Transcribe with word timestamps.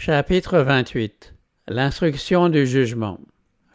Chapitre 0.00 0.60
28 0.60 1.34
L'instruction 1.66 2.48
du 2.48 2.68
jugement 2.68 3.18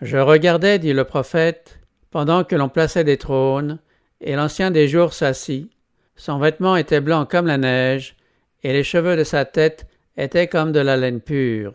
Je 0.02 0.18
regardais, 0.18 0.80
dit 0.80 0.94
le 0.94 1.04
prophète, 1.04 1.82
pendant 2.12 2.46
que 2.46 2.56
l'on 2.56 2.70
plaçait 2.70 3.04
des 3.04 3.18
trônes, 3.18 3.80
et 4.22 4.38
l'ancien 4.38 4.72
des 4.72 4.88
jours 4.88 5.12
s'assit. 5.12 5.70
Son 6.16 6.40
vêtement 6.40 6.78
était 6.78 7.02
blanc 7.02 7.26
comme 7.26 7.46
la 7.46 7.58
neige, 7.58 8.16
et 8.64 8.72
les 8.72 8.86
cheveux 8.86 9.18
de 9.18 9.26
sa 9.26 9.44
tête 9.44 9.86
étaient 10.16 10.48
comme 10.48 10.72
de 10.72 10.80
la 10.80 10.96
laine 10.96 11.20
pure. 11.20 11.74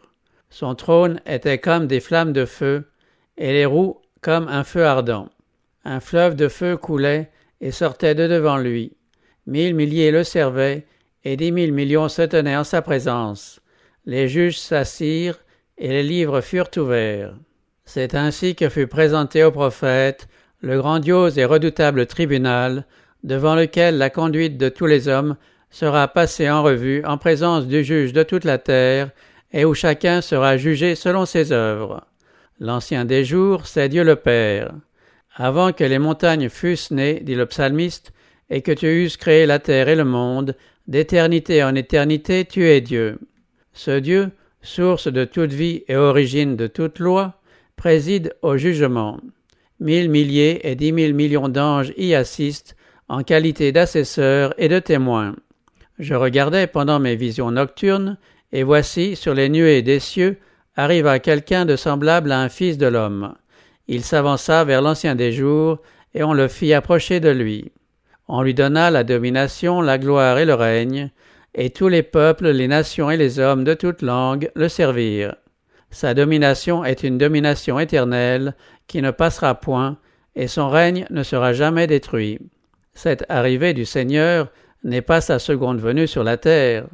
Son 0.49 0.75
trône 0.75 1.21
était 1.27 1.59
comme 1.59 1.87
des 1.87 2.01
flammes 2.01 2.33
de 2.33 2.47
feu, 2.47 2.89
et 3.37 3.53
les 3.53 3.67
roues 3.67 4.01
comme 4.23 4.49
un 4.49 4.65
feu 4.65 4.87
ardent. 4.87 5.29
Un 5.85 6.01
fleuve 6.01 6.37
de 6.37 6.49
feu 6.49 6.79
coulait 6.79 7.31
et 7.61 7.71
sortait 7.71 8.15
de 8.15 8.27
devant 8.27 8.57
lui. 8.57 8.97
Mille 9.47 9.75
milliers 9.75 10.11
le 10.11 10.25
servaient, 10.25 10.87
et 11.23 11.37
dix 11.37 11.53
mille 11.53 11.75
millions 11.75 12.09
se 12.09 12.23
tenaient 12.23 12.57
en 12.57 12.65
sa 12.65 12.81
présence 12.81 13.61
les 14.09 14.27
juges 14.27 14.59
s'assirent 14.59 15.39
et 15.77 15.89
les 15.89 16.03
livres 16.03 16.41
furent 16.41 16.71
ouverts. 16.79 17.35
C'est 17.85 18.15
ainsi 18.15 18.55
que 18.55 18.71
fut 18.71 18.87
présenté 18.87 19.45
au 19.45 19.51
prophète 19.51 20.29
le 20.63 20.79
grandiose 20.79 21.39
et 21.39 21.45
redoutable 21.45 22.07
tribunal 22.07 22.87
devant 23.23 23.55
lequel 23.55 23.99
la 23.99 24.09
conduite 24.09 24.57
de 24.57 24.71
tous 24.71 24.87
les 24.87 25.09
hommes 25.09 25.37
sera 25.71 26.09
passée 26.09 26.49
en 26.49 26.63
revue 26.63 27.05
en 27.05 27.19
présence 27.19 27.67
du 27.67 27.85
juge 27.85 28.15
de 28.15 28.23
toute 28.23 28.45
la 28.45 28.57
terre 28.57 29.11
et 29.53 29.67
où 29.67 29.75
chacun 29.75 30.23
sera 30.23 30.57
jugé 30.57 30.95
selon 30.95 31.27
ses 31.27 31.53
œuvres. 31.53 32.07
L'ancien 32.61 33.05
des 33.05 33.27
jours, 33.27 33.67
c'est 33.67 33.91
Dieu 33.91 34.05
le 34.05 34.17
Père. 34.17 34.73
Avant 35.37 35.73
que 35.73 35.85
les 35.85 35.99
montagnes 35.99 36.49
fussent 36.49 36.93
nées, 36.93 37.21
dit 37.21 37.35
le 37.35 37.45
psalmiste, 37.45 38.13
et 38.49 38.63
que 38.63 38.73
tu 38.73 38.87
eusses 38.87 39.19
créé 39.19 39.45
la 39.45 39.59
terre 39.59 39.89
et 39.89 39.97
le 39.97 40.07
monde, 40.07 40.57
d'éternité 40.87 41.63
en 41.63 41.75
éternité 41.75 42.47
tu 42.47 42.67
es 42.67 42.81
Dieu. 42.81 43.19
Ce 43.79 43.93
Dieu, 43.93 44.33
source 44.61 45.07
de 45.07 45.25
toute 45.25 45.53
vie 45.53 45.85
et 45.87 45.95
origine 45.95 46.57
de 46.57 46.67
toute 46.67 46.99
loi, 46.99 47.35
préside 47.77 48.35
au 48.43 48.57
jugement. 48.57 49.21
Mille 49.79 50.11
milliers 50.11 50.69
et 50.69 50.75
dix 50.75 50.91
mille 50.91 51.15
millions 51.15 51.49
d'anges 51.49 51.93
y 51.97 52.13
assistent 52.13 52.75
en 53.07 53.23
qualité 53.23 53.71
d'assesseurs 53.71 54.53
et 54.59 54.67
de 54.67 54.81
témoins. 54.81 55.37
Je 56.01 56.17
regardais 56.17 56.67
pendant 56.67 56.99
mes 56.99 57.15
visions 57.15 57.53
nocturnes, 57.53 58.19
et 58.51 58.65
voici, 58.65 59.15
sur 59.15 59.33
les 59.33 59.49
nuées 59.49 59.83
des 59.83 60.01
cieux, 60.01 60.39
arriva 60.75 61.21
quelqu'un 61.21 61.65
de 61.65 61.77
semblable 61.77 62.33
à 62.33 62.41
un 62.41 62.49
fils 62.49 62.79
de 62.79 62.87
l'homme. 62.89 63.37
Il 63.87 64.03
s'avança 64.03 64.65
vers 64.65 64.83
l'ancien 64.83 65.15
des 65.15 65.31
jours, 65.31 65.79
et 66.15 66.25
on 66.25 66.33
le 66.33 66.49
fit 66.49 66.75
approcher 66.75 67.21
de 67.21 67.31
lui. 67.31 67.71
On 68.27 68.43
lui 68.43 68.55
donna 68.55 68.91
la 68.91 69.05
domination, 69.05 69.81
la 69.81 69.99
gloire 69.99 70.37
et 70.39 70.47
le 70.47 70.55
règne, 70.55 71.13
et 71.61 71.71
tous 71.71 71.89
les 71.89 72.05
peuples, 72.05 72.51
les 72.51 72.69
nations 72.69 73.11
et 73.11 73.17
les 73.17 73.41
hommes 73.41 73.65
de 73.65 73.75
toute 73.75 74.01
langue 74.01 74.49
le 74.55 74.69
servirent. 74.69 75.35
Sa 75.91 76.15
domination 76.15 76.85
est 76.85 77.03
une 77.03 77.19
domination 77.19 77.81
éternelle 77.81 78.55
qui 78.87 79.03
ne 79.03 79.11
passera 79.11 79.57
point, 79.57 79.99
et 80.37 80.47
son 80.47 80.69
règne 80.69 81.05
ne 81.11 81.25
sera 81.25 81.53
jamais 81.53 81.89
détruit. 81.89 82.39
Cette 82.95 83.25
arrivée 83.29 83.75
du 83.75 83.85
Seigneur 83.85 84.53
n'est 84.85 85.03
pas 85.03 85.21
sa 85.21 85.41
seconde 85.41 85.81
venue 85.81 86.07
sur 86.07 86.23
la 86.23 86.37
terre. 86.37 86.87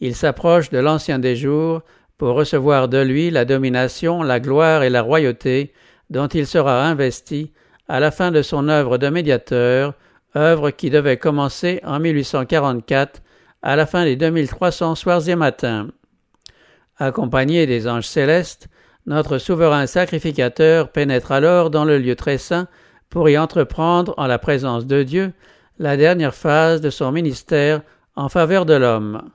Il 0.00 0.14
s'approche 0.14 0.68
de 0.68 0.78
l'ancien 0.78 1.18
des 1.18 1.34
jours 1.34 1.80
pour 2.18 2.34
recevoir 2.34 2.88
de 2.88 2.98
lui 2.98 3.30
la 3.30 3.46
domination, 3.46 4.22
la 4.22 4.40
gloire 4.40 4.82
et 4.82 4.90
la 4.90 5.00
royauté 5.00 5.72
dont 6.10 6.28
il 6.28 6.46
sera 6.46 6.84
investi 6.84 7.50
à 7.88 7.98
la 7.98 8.10
fin 8.10 8.30
de 8.30 8.42
son 8.42 8.68
œuvre 8.68 8.98
de 8.98 9.08
médiateur, 9.08 9.94
œuvre 10.36 10.70
qui 10.70 10.90
devait 10.90 11.16
commencer 11.16 11.80
en 11.82 11.98
1844 11.98 13.22
à 13.62 13.76
la 13.76 13.86
fin 13.86 14.04
des 14.04 14.16
2300 14.16 14.94
soirs 14.94 15.28
et 15.28 15.36
matins. 15.36 15.88
Accompagné 16.98 17.66
des 17.66 17.88
anges 17.88 18.06
célestes, 18.06 18.68
notre 19.06 19.38
souverain 19.38 19.86
sacrificateur 19.86 20.92
pénètre 20.92 21.32
alors 21.32 21.70
dans 21.70 21.84
le 21.84 21.98
lieu 21.98 22.14
très 22.14 22.38
saint 22.38 22.68
pour 23.08 23.28
y 23.28 23.36
entreprendre, 23.36 24.14
en 24.16 24.26
la 24.26 24.38
présence 24.38 24.86
de 24.86 25.02
Dieu, 25.02 25.32
la 25.78 25.96
dernière 25.96 26.34
phase 26.34 26.80
de 26.80 26.90
son 26.90 27.12
ministère 27.12 27.82
en 28.14 28.28
faveur 28.28 28.66
de 28.66 28.74
l'homme, 28.74 29.30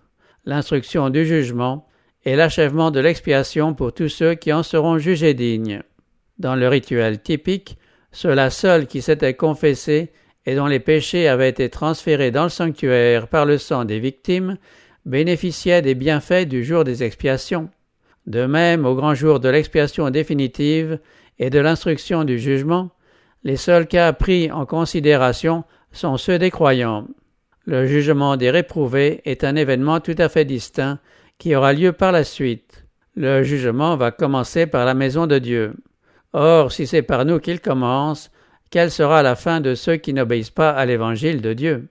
l'instruction 0.46 1.10
du 1.10 1.26
jugement 1.26 1.88
et 2.26 2.36
l'achèvement 2.36 2.92
de 2.92 3.00
l'expiation 3.00 3.74
pour 3.74 3.94
tous 3.94 4.10
ceux 4.10 4.36
qui 4.36 4.54
en 4.54 4.64
seront 4.64 4.98
jugés 4.98 5.34
dignes. 5.34 5.82
Dans 6.40 6.56
le 6.56 6.68
rituel 6.68 7.22
typique, 7.22 7.78
ceux-là 8.12 8.50
seuls 8.50 8.88
qui 8.88 9.02
s'étaient 9.02 9.34
confessés 9.34 10.12
et 10.48 10.56
dont 10.56 10.66
les 10.66 10.80
péchés 10.80 11.28
avaient 11.28 11.50
été 11.50 11.70
transférés 11.70 12.32
dans 12.32 12.44
le 12.44 12.50
sanctuaire 12.50 13.28
par 13.28 13.46
le 13.46 13.58
sang 13.58 13.84
des 13.84 14.00
victimes, 14.00 14.58
bénéficiaient 15.06 15.82
des 15.82 15.94
bienfaits 15.94 16.48
du 16.48 16.64
jour 16.64 16.86
des 16.86 17.04
expiations. 17.04 17.70
De 18.28 18.46
même, 18.46 18.86
au 18.86 18.96
grand 18.96 19.14
jour 19.14 19.42
de 19.42 19.50
l'expiation 19.50 20.10
définitive 20.10 21.00
et 21.38 21.50
de 21.50 21.60
l'instruction 21.60 22.24
du 22.24 22.40
jugement, 22.40 22.92
les 23.44 23.58
seuls 23.58 23.88
cas 23.88 24.14
pris 24.14 24.50
en 24.50 24.66
considération 24.66 25.66
sont 25.92 26.16
ceux 26.16 26.40
des 26.40 26.50
croyants. 26.50 27.08
Le 27.66 27.86
jugement 27.86 28.38
des 28.38 28.50
réprouvés 28.50 29.20
est 29.26 29.44
un 29.44 29.58
événement 29.58 30.00
tout 30.00 30.16
à 30.18 30.30
fait 30.30 30.46
distinct 30.46 31.00
qui 31.40 31.56
aura 31.56 31.74
lieu 31.74 31.92
par 31.92 32.14
la 32.14 32.24
suite. 32.24 32.86
Le 33.18 33.44
jugement 33.44 33.98
va 33.98 34.12
commencer 34.12 34.66
par 34.66 34.86
la 34.86 34.94
maison 34.94 35.28
de 35.28 35.40
Dieu. 35.40 35.74
Or, 36.32 36.72
si 36.72 36.88
c'est 36.88 37.02
par 37.02 37.26
nous 37.26 37.40
qu'il 37.40 37.60
commence, 37.60 38.32
quelle 38.70 38.92
sera 38.92 39.24
la 39.24 39.36
fin 39.36 39.62
de 39.62 39.76
ceux 39.76 39.96
qui 39.96 40.14
n'obéissent 40.14 40.50
pas 40.50 40.72
à 40.72 40.86
l'évangile 40.86 41.42
de 41.42 41.54
Dieu? 41.54 41.88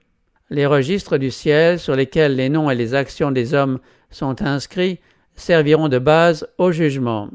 Les 0.49 0.65
registres 0.65 1.17
du 1.17 1.31
ciel 1.31 1.79
sur 1.79 1.95
lesquels 1.95 2.35
les 2.35 2.49
noms 2.49 2.69
et 2.69 2.75
les 2.75 2.93
actions 2.93 3.31
des 3.31 3.53
hommes 3.53 3.79
sont 4.11 4.41
inscrits 4.41 4.99
serviront 5.35 5.89
de 5.89 5.99
base 5.99 6.47
au 6.57 6.71
jugement. 6.71 7.29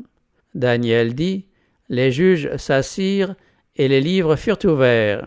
Daniel 0.55 1.15
dit 1.15 1.47
Les 1.89 2.11
juges 2.11 2.55
s'assirent 2.57 3.35
et 3.77 3.89
les 3.89 4.01
livres 4.01 4.37
furent 4.37 4.65
ouverts. 4.65 5.27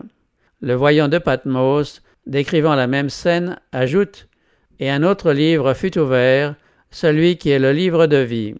Le 0.60 0.74
voyant 0.74 1.08
de 1.08 1.18
Patmos, 1.18 2.02
décrivant 2.26 2.74
la 2.74 2.86
même 2.86 3.10
scène, 3.10 3.58
ajoute 3.72 4.28
Et 4.80 4.90
un 4.90 5.02
autre 5.02 5.32
livre 5.32 5.74
fut 5.74 5.98
ouvert, 5.98 6.54
celui 6.90 7.36
qui 7.36 7.50
est 7.50 7.58
le 7.58 7.72
livre 7.72 8.06
de 8.06 8.18
vie. 8.18 8.54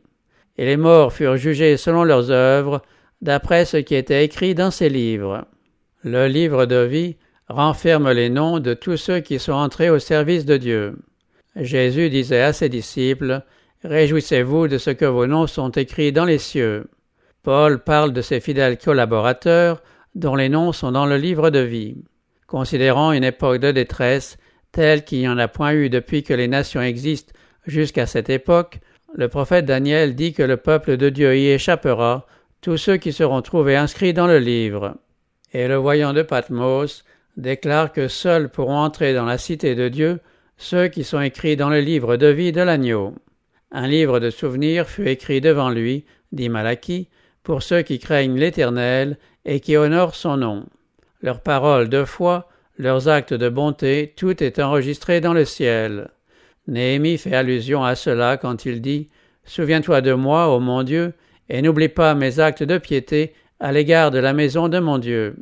Et 0.58 0.64
les 0.64 0.76
morts 0.76 1.12
furent 1.12 1.36
jugés 1.36 1.76
selon 1.76 2.04
leurs 2.04 2.30
œuvres, 2.30 2.82
d'après 3.22 3.64
ce 3.64 3.76
qui 3.76 3.94
était 3.94 4.24
écrit 4.24 4.54
dans 4.54 4.70
ces 4.70 4.88
livres. 4.88 5.46
Le 6.04 6.28
livre 6.28 6.66
de 6.66 6.76
vie 6.76 7.16
renferme 7.48 8.10
les 8.10 8.28
noms 8.28 8.58
de 8.58 8.74
tous 8.74 8.96
ceux 8.96 9.20
qui 9.20 9.38
sont 9.38 9.52
entrés 9.52 9.90
au 9.90 9.98
service 9.98 10.44
de 10.44 10.56
Dieu. 10.56 10.96
Jésus 11.56 12.10
disait 12.10 12.42
à 12.42 12.52
ses 12.52 12.68
disciples, 12.68 13.42
Réjouissez-vous 13.84 14.68
de 14.68 14.78
ce 14.78 14.90
que 14.90 15.04
vos 15.04 15.26
noms 15.26 15.46
sont 15.46 15.70
écrits 15.70 16.12
dans 16.12 16.24
les 16.24 16.38
cieux. 16.38 16.88
Paul 17.42 17.82
parle 17.82 18.12
de 18.12 18.22
ses 18.22 18.40
fidèles 18.40 18.78
collaborateurs 18.78 19.82
dont 20.14 20.34
les 20.34 20.48
noms 20.48 20.72
sont 20.72 20.92
dans 20.92 21.06
le 21.06 21.16
livre 21.16 21.50
de 21.50 21.60
vie. 21.60 22.02
Considérant 22.46 23.12
une 23.12 23.24
époque 23.24 23.58
de 23.58 23.70
détresse 23.70 24.38
telle 24.72 25.04
qu'il 25.04 25.20
n'y 25.20 25.28
en 25.28 25.38
a 25.38 25.48
point 25.48 25.72
eu 25.72 25.88
depuis 25.88 26.22
que 26.22 26.34
les 26.34 26.48
nations 26.48 26.82
existent 26.82 27.32
jusqu'à 27.66 28.06
cette 28.06 28.30
époque, 28.30 28.80
le 29.14 29.28
prophète 29.28 29.64
Daniel 29.64 30.14
dit 30.14 30.32
que 30.32 30.42
le 30.42 30.56
peuple 30.56 30.96
de 30.96 31.08
Dieu 31.08 31.36
y 31.36 31.48
échappera 31.48 32.26
tous 32.60 32.76
ceux 32.76 32.96
qui 32.96 33.12
seront 33.12 33.42
trouvés 33.42 33.76
inscrits 33.76 34.12
dans 34.12 34.26
le 34.26 34.38
livre. 34.38 34.96
Et 35.52 35.68
le 35.68 35.76
voyant 35.76 36.12
de 36.12 36.22
Patmos 36.22 37.04
déclare 37.36 37.92
que 37.92 38.08
seuls 38.08 38.48
pourront 38.48 38.78
entrer 38.78 39.14
dans 39.14 39.24
la 39.24 39.38
cité 39.38 39.74
de 39.74 39.88
Dieu 39.88 40.20
ceux 40.56 40.88
qui 40.88 41.04
sont 41.04 41.20
écrits 41.20 41.56
dans 41.56 41.68
le 41.68 41.80
livre 41.80 42.16
de 42.16 42.28
vie 42.28 42.52
de 42.52 42.62
l'agneau. 42.62 43.14
Un 43.70 43.86
livre 43.86 44.20
de 44.20 44.30
souvenirs 44.30 44.88
fut 44.88 45.08
écrit 45.08 45.40
devant 45.40 45.70
lui, 45.70 46.04
dit 46.32 46.48
Malachie, 46.48 47.08
pour 47.42 47.62
ceux 47.62 47.82
qui 47.82 47.98
craignent 47.98 48.38
l'Éternel 48.38 49.18
et 49.44 49.60
qui 49.60 49.76
honorent 49.76 50.14
son 50.14 50.36
nom. 50.36 50.66
Leurs 51.20 51.40
paroles 51.40 51.88
de 51.88 52.04
foi, 52.04 52.48
leurs 52.78 53.08
actes 53.08 53.34
de 53.34 53.48
bonté, 53.48 54.14
tout 54.16 54.42
est 54.42 54.58
enregistré 54.58 55.20
dans 55.20 55.32
le 55.32 55.44
ciel. 55.44 56.10
Néhémie 56.68 57.18
fait 57.18 57.34
allusion 57.34 57.84
à 57.84 57.94
cela 57.94 58.36
quand 58.36 58.66
il 58.66 58.80
dit 58.80 59.08
Souviens-toi 59.44 60.00
de 60.00 60.12
moi, 60.12 60.48
ô 60.48 60.58
mon 60.58 60.82
Dieu, 60.82 61.14
et 61.48 61.62
n'oublie 61.62 61.88
pas 61.88 62.14
mes 62.14 62.40
actes 62.40 62.62
de 62.62 62.78
piété 62.78 63.34
à 63.60 63.72
l'égard 63.72 64.10
de 64.10 64.18
la 64.18 64.32
maison 64.32 64.68
de 64.68 64.78
mon 64.78 64.98
Dieu. 64.98 65.36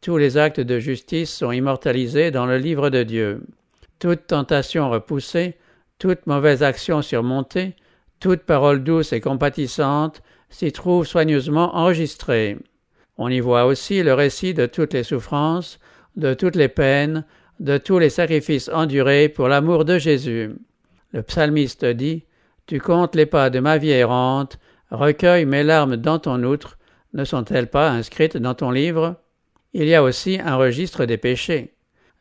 Tous 0.00 0.18
les 0.18 0.36
actes 0.36 0.60
de 0.60 0.78
justice 0.78 1.30
sont 1.30 1.52
immortalisés 1.52 2.30
dans 2.30 2.46
le 2.46 2.58
livre 2.58 2.90
de 2.90 3.02
Dieu. 3.02 3.42
Toute 3.98 4.26
tentation 4.26 4.90
repoussée, 4.90 5.56
toute 5.98 6.26
mauvaise 6.26 6.62
action 6.62 7.02
surmontée, 7.02 7.74
toute 8.20 8.42
parole 8.42 8.84
douce 8.84 9.12
et 9.12 9.20
compatissante 9.20 10.22
s'y 10.50 10.72
trouve 10.72 11.06
soigneusement 11.06 11.74
enregistrée. 11.76 12.58
On 13.18 13.28
y 13.28 13.40
voit 13.40 13.64
aussi 13.64 14.02
le 14.02 14.14
récit 14.14 14.54
de 14.54 14.66
toutes 14.66 14.94
les 14.94 15.02
souffrances, 15.02 15.78
de 16.16 16.34
toutes 16.34 16.56
les 16.56 16.68
peines, 16.68 17.24
de 17.60 17.78
tous 17.78 17.98
les 17.98 18.10
sacrifices 18.10 18.68
endurés 18.68 19.28
pour 19.28 19.48
l'amour 19.48 19.84
de 19.84 19.98
Jésus. 19.98 20.54
Le 21.12 21.22
psalmiste 21.22 21.84
dit 21.84 22.24
Tu 22.66 22.80
comptes 22.80 23.14
les 23.14 23.26
pas 23.26 23.48
de 23.48 23.60
ma 23.60 23.78
vie 23.78 23.90
errante, 23.90 24.58
Recueille 24.96 25.44
mes 25.44 25.62
larmes 25.62 25.96
dans 25.96 26.18
ton 26.18 26.42
outre, 26.42 26.78
ne 27.12 27.24
sont-elles 27.24 27.66
pas 27.66 27.90
inscrites 27.90 28.38
dans 28.38 28.54
ton 28.54 28.70
livre? 28.70 29.16
Il 29.74 29.84
y 29.84 29.94
a 29.94 30.02
aussi 30.02 30.40
un 30.42 30.56
registre 30.56 31.04
des 31.04 31.18
péchés. 31.18 31.74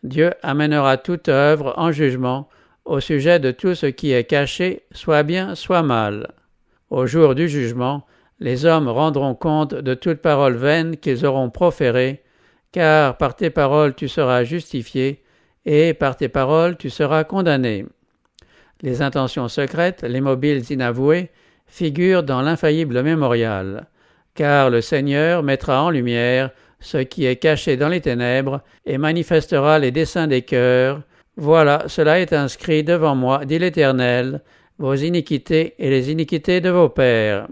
Dieu 0.03 0.31
amènera 0.43 0.97
toute 0.97 1.29
œuvre 1.29 1.73
en 1.77 1.93
jugement 1.93 2.49
au 2.83 2.99
sujet 2.99 3.39
de 3.39 3.51
tout 3.51 3.75
ce 3.75 3.85
qui 3.85 4.11
est 4.11 4.25
caché, 4.25 4.83
soit 4.91 5.23
bien, 5.23 5.55
soit 5.55 5.83
mal. 5.83 6.33
Au 6.89 7.07
jour 7.07 7.33
du 7.33 7.47
jugement, 7.47 8.05
les 8.41 8.65
hommes 8.65 8.89
rendront 8.89 9.35
compte 9.35 9.73
de 9.73 9.93
toute 9.93 10.21
parole 10.21 10.55
vaine 10.55 10.97
qu'ils 10.97 11.25
auront 11.25 11.49
proférée, 11.49 12.23
car 12.73 13.15
par 13.15 13.37
tes 13.37 13.51
paroles 13.51 13.95
tu 13.95 14.09
seras 14.09 14.43
justifié, 14.43 15.23
et 15.65 15.93
par 15.93 16.17
tes 16.17 16.27
paroles 16.27 16.75
tu 16.75 16.89
seras 16.89 17.23
condamné. 17.23 17.85
Les 18.81 19.01
intentions 19.01 19.47
secrètes, 19.47 20.03
les 20.03 20.19
mobiles 20.19 20.69
inavoués, 20.69 21.31
figurent 21.67 22.23
dans 22.23 22.41
l'infaillible 22.41 23.03
mémorial, 23.03 23.87
car 24.33 24.69
le 24.69 24.81
Seigneur 24.81 25.43
mettra 25.43 25.83
en 25.83 25.89
lumière 25.89 26.51
ce 26.79 26.97
qui 26.97 27.25
est 27.25 27.37
caché 27.37 27.77
dans 27.77 27.89
les 27.89 28.01
ténèbres, 28.01 28.61
et 28.85 28.97
manifestera 28.97 29.79
les 29.79 29.91
desseins 29.91 30.27
des 30.27 30.43
cœurs. 30.43 31.01
Voilà, 31.37 31.83
cela 31.87 32.19
est 32.19 32.33
inscrit 32.33 32.83
devant 32.83 33.15
moi, 33.15 33.45
dit 33.45 33.59
l'Éternel, 33.59 34.41
vos 34.77 34.93
iniquités 34.93 35.73
et 35.79 35.89
les 35.89 36.11
iniquités 36.11 36.61
de 36.61 36.69
vos 36.69 36.89
pères. 36.89 37.47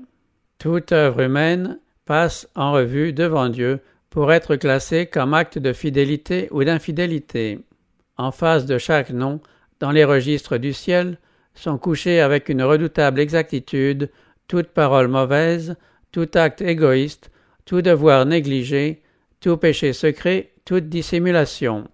Toute 0.59 0.91
œuvre 0.91 1.21
humaine 1.21 1.79
passe 2.05 2.47
en 2.55 2.73
revue 2.73 3.13
devant 3.13 3.49
Dieu 3.49 3.79
pour 4.09 4.31
être 4.31 4.55
classée 4.55 5.07
comme 5.07 5.33
acte 5.33 5.57
de 5.57 5.73
fidélité 5.73 6.47
ou 6.51 6.63
d'infidélité. 6.63 7.59
En 8.17 8.31
face 8.31 8.65
de 8.65 8.77
chaque 8.77 9.09
nom, 9.09 9.41
dans 9.79 9.91
les 9.91 10.05
registres 10.05 10.57
du 10.57 10.71
ciel, 10.71 11.17
sont 11.53 11.77
couchés 11.77 12.19
avec 12.19 12.49
une 12.49 12.63
redoutable 12.63 13.19
exactitude 13.19 14.09
toute 14.47 14.67
parole 14.67 15.07
mauvaise, 15.07 15.75
tout 16.11 16.29
acte 16.35 16.61
égoïste, 16.61 17.31
tout 17.65 17.81
devoir 17.81 18.25
négligé, 18.25 19.01
tout 19.39 19.57
péché 19.57 19.93
secret, 19.93 20.51
toute 20.65 20.89
dissimulation. 20.89 21.87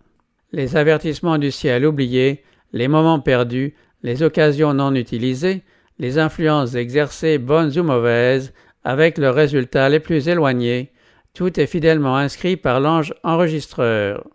Les 0.51 0.75
avertissements 0.75 1.37
du 1.37 1.51
ciel 1.51 1.85
oubliés, 1.85 2.43
les 2.73 2.87
moments 2.87 3.19
perdus, 3.19 3.75
les 4.03 4.23
occasions 4.23 4.73
non 4.73 4.95
utilisées, 4.95 5.63
les 5.99 6.17
influences 6.17 6.75
exercées 6.75 7.37
bonnes 7.37 7.77
ou 7.77 7.83
mauvaises, 7.83 8.53
avec 8.83 9.17
leurs 9.17 9.35
résultats 9.35 9.89
les 9.89 9.99
plus 9.99 10.27
éloignés, 10.27 10.91
tout 11.33 11.59
est 11.59 11.67
fidèlement 11.67 12.17
inscrit 12.17 12.57
par 12.57 12.79
l'ange 12.79 13.13
enregistreur. 13.23 14.25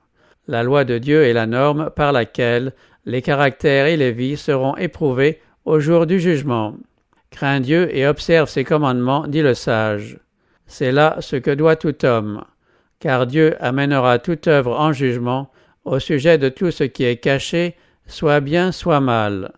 La 0.46 0.62
loi 0.62 0.84
de 0.84 0.98
Dieu 0.98 1.24
est 1.24 1.32
la 1.32 1.46
norme 1.46 1.90
par 1.96 2.12
laquelle 2.12 2.72
les 3.06 3.22
caractères 3.22 3.86
et 3.86 3.96
les 3.96 4.12
vies 4.12 4.36
seront 4.36 4.76
éprouvés 4.76 5.40
au 5.64 5.80
jour 5.80 6.06
du 6.06 6.20
jugement. 6.20 6.74
Crains 7.30 7.60
Dieu 7.60 7.94
et 7.94 8.06
observe 8.06 8.48
ses 8.48 8.64
commandements, 8.64 9.26
dit 9.26 9.42
le 9.42 9.54
sage. 9.54 10.18
C'est 10.66 10.92
là 10.92 11.16
ce 11.20 11.36
que 11.36 11.50
doit 11.50 11.76
tout 11.76 12.04
homme, 12.04 12.44
car 13.00 13.26
Dieu 13.26 13.56
amènera 13.60 14.18
toute 14.18 14.46
œuvre 14.48 14.78
en 14.78 14.92
jugement 14.92 15.50
au 15.84 15.98
sujet 15.98 16.38
de 16.38 16.48
tout 16.48 16.70
ce 16.70 16.84
qui 16.84 17.04
est 17.04 17.16
caché, 17.16 17.74
soit 18.06 18.40
bien, 18.40 18.72
soit 18.72 19.00
mal. 19.00 19.52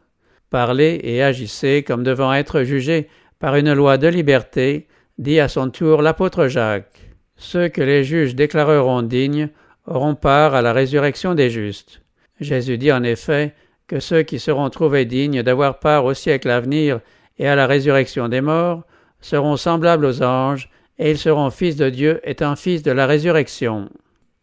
Parlez 0.50 1.00
et 1.02 1.22
agissez 1.22 1.82
comme 1.82 2.02
devant 2.02 2.32
être 2.32 2.62
jugés 2.62 3.08
par 3.38 3.56
une 3.56 3.72
loi 3.72 3.98
de 3.98 4.08
liberté, 4.08 4.88
dit 5.19 5.38
à 5.38 5.48
son 5.48 5.70
tour 5.70 6.02
l'apôtre 6.02 6.48
Jacques. 6.48 7.10
Ceux 7.37 7.69
que 7.69 7.82
les 7.82 8.02
juges 8.02 8.34
déclareront 8.34 9.02
dignes 9.02 9.50
auront 9.87 10.14
part 10.14 10.54
à 10.54 10.62
la 10.62 10.72
résurrection 10.72 11.34
des 11.34 11.50
justes. 11.50 12.00
Jésus 12.40 12.78
dit 12.78 12.92
en 12.92 13.02
effet 13.02 13.54
que 13.86 14.00
ceux 14.00 14.22
qui 14.22 14.38
seront 14.38 14.68
trouvés 14.70 15.04
dignes 15.04 15.42
d'avoir 15.42 15.78
part 15.78 16.04
au 16.04 16.14
siècle 16.14 16.50
à 16.50 16.60
venir 16.60 17.00
et 17.38 17.48
à 17.48 17.56
la 17.56 17.66
résurrection 17.66 18.28
des 18.28 18.40
morts 18.40 18.82
seront 19.20 19.56
semblables 19.56 20.04
aux 20.04 20.22
anges, 20.22 20.68
et 20.98 21.10
ils 21.10 21.18
seront 21.18 21.50
fils 21.50 21.76
de 21.76 21.90
Dieu 21.90 22.20
étant 22.24 22.56
fils 22.56 22.82
de 22.82 22.90
la 22.90 23.06
résurrection. 23.06 23.90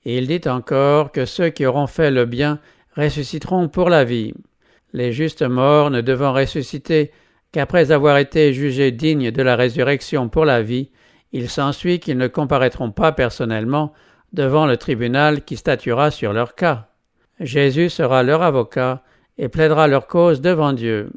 Il 0.05 0.27
dit 0.27 0.47
encore 0.47 1.11
que 1.11 1.25
ceux 1.25 1.49
qui 1.49 1.65
auront 1.65 1.87
fait 1.87 2.11
le 2.11 2.25
bien 2.25 2.59
ressusciteront 2.95 3.69
pour 3.69 3.89
la 3.89 4.03
vie. 4.03 4.33
Les 4.91 5.11
justes 5.11 5.41
morts 5.41 5.89
ne 5.89 6.01
devant 6.01 6.33
ressusciter 6.33 7.11
qu'après 7.51 7.91
avoir 7.91 8.17
été 8.17 8.53
jugés 8.53 8.91
dignes 8.91 9.31
de 9.31 9.41
la 9.41 9.55
résurrection 9.55 10.29
pour 10.29 10.45
la 10.45 10.61
vie, 10.61 10.89
il 11.31 11.49
s'ensuit 11.49 11.99
qu'ils 11.99 12.17
ne 12.17 12.27
comparaîtront 12.27 12.91
pas 12.91 13.11
personnellement 13.11 13.93
devant 14.33 14.67
le 14.67 14.77
tribunal 14.77 15.43
qui 15.43 15.57
statuera 15.57 16.11
sur 16.11 16.33
leur 16.33 16.53
cas. 16.53 16.92
Jésus 17.39 17.89
sera 17.89 18.24
leur 18.24 18.41
avocat 18.41 19.01
et 19.38 19.50
plaidera 19.50 19.88
leur 19.88 20.07
cause 20.07 20.41
devant 20.41 20.74
Dieu. 20.74 21.12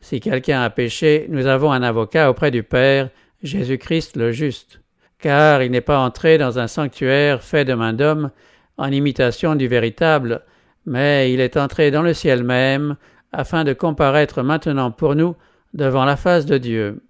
Si 0.00 0.20
quelqu'un 0.20 0.62
a 0.62 0.70
péché, 0.70 1.26
nous 1.28 1.46
avons 1.46 1.72
un 1.72 1.82
avocat 1.82 2.28
auprès 2.28 2.50
du 2.50 2.62
Père, 2.62 3.08
Jésus-Christ 3.42 4.16
le 4.16 4.32
juste. 4.32 4.80
Car 5.18 5.62
il 5.62 5.70
n'est 5.70 5.80
pas 5.80 6.00
entré 6.00 6.38
dans 6.38 6.58
un 6.58 6.66
sanctuaire 6.66 7.42
fait 7.42 7.64
de 7.64 7.74
main 7.74 7.92
d'homme, 7.92 8.30
en 8.76 8.90
imitation 8.90 9.54
du 9.54 9.68
véritable, 9.68 10.42
mais 10.86 11.32
il 11.32 11.40
est 11.40 11.56
entré 11.56 11.90
dans 11.90 12.02
le 12.02 12.14
ciel 12.14 12.42
même, 12.42 12.96
afin 13.32 13.64
de 13.64 13.72
comparaître 13.72 14.42
maintenant 14.42 14.90
pour 14.90 15.14
nous 15.14 15.36
devant 15.72 16.04
la 16.04 16.16
face 16.16 16.46
de 16.46 16.58
Dieu. 16.58 17.02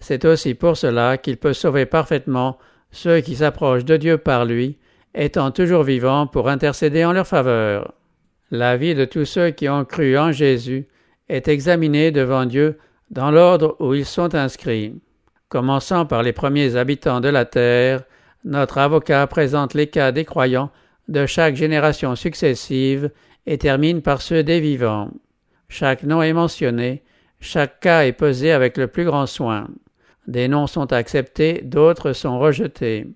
C'est 0.00 0.24
aussi 0.24 0.54
pour 0.54 0.76
cela 0.76 1.18
qu'il 1.18 1.36
peut 1.36 1.52
sauver 1.52 1.86
parfaitement 1.86 2.58
ceux 2.90 3.20
qui 3.20 3.36
s'approchent 3.36 3.84
de 3.84 3.96
Dieu 3.96 4.18
par 4.18 4.44
lui, 4.44 4.78
étant 5.14 5.50
toujours 5.50 5.82
vivants 5.82 6.26
pour 6.26 6.48
intercéder 6.48 7.04
en 7.04 7.12
leur 7.12 7.26
faveur. 7.26 7.94
La 8.50 8.78
vie 8.78 8.94
de 8.94 9.04
tous 9.04 9.26
ceux 9.26 9.50
qui 9.50 9.68
ont 9.68 9.84
cru 9.84 10.16
en 10.16 10.32
Jésus 10.32 10.86
est 11.28 11.48
examinée 11.48 12.10
devant 12.10 12.46
Dieu 12.46 12.78
dans 13.10 13.30
l'ordre 13.30 13.76
où 13.78 13.92
ils 13.92 14.06
sont 14.06 14.34
inscrits. 14.34 14.94
Commençant 15.50 16.06
par 16.06 16.22
les 16.22 16.32
premiers 16.32 16.76
habitants 16.76 17.20
de 17.20 17.28
la 17.28 17.44
terre, 17.44 18.04
notre 18.44 18.78
avocat 18.78 19.26
présente 19.26 19.74
les 19.74 19.88
cas 19.88 20.12
des 20.12 20.24
croyants 20.24 20.70
de 21.08 21.26
chaque 21.26 21.56
génération 21.56 22.16
successive 22.16 23.10
et 23.46 23.58
termine 23.58 24.00
par 24.00 24.22
ceux 24.22 24.42
des 24.42 24.60
vivants. 24.60 25.10
Chaque 25.68 26.02
nom 26.02 26.22
est 26.22 26.32
mentionné, 26.32 27.02
chaque 27.40 27.80
cas 27.80 28.04
est 28.04 28.12
pesé 28.12 28.52
avec 28.52 28.78
le 28.78 28.86
plus 28.86 29.04
grand 29.04 29.26
soin. 29.26 29.68
Des 30.26 30.48
noms 30.48 30.66
sont 30.66 30.92
acceptés, 30.92 31.60
d'autres 31.64 32.14
sont 32.14 32.38
rejetés. 32.38 33.06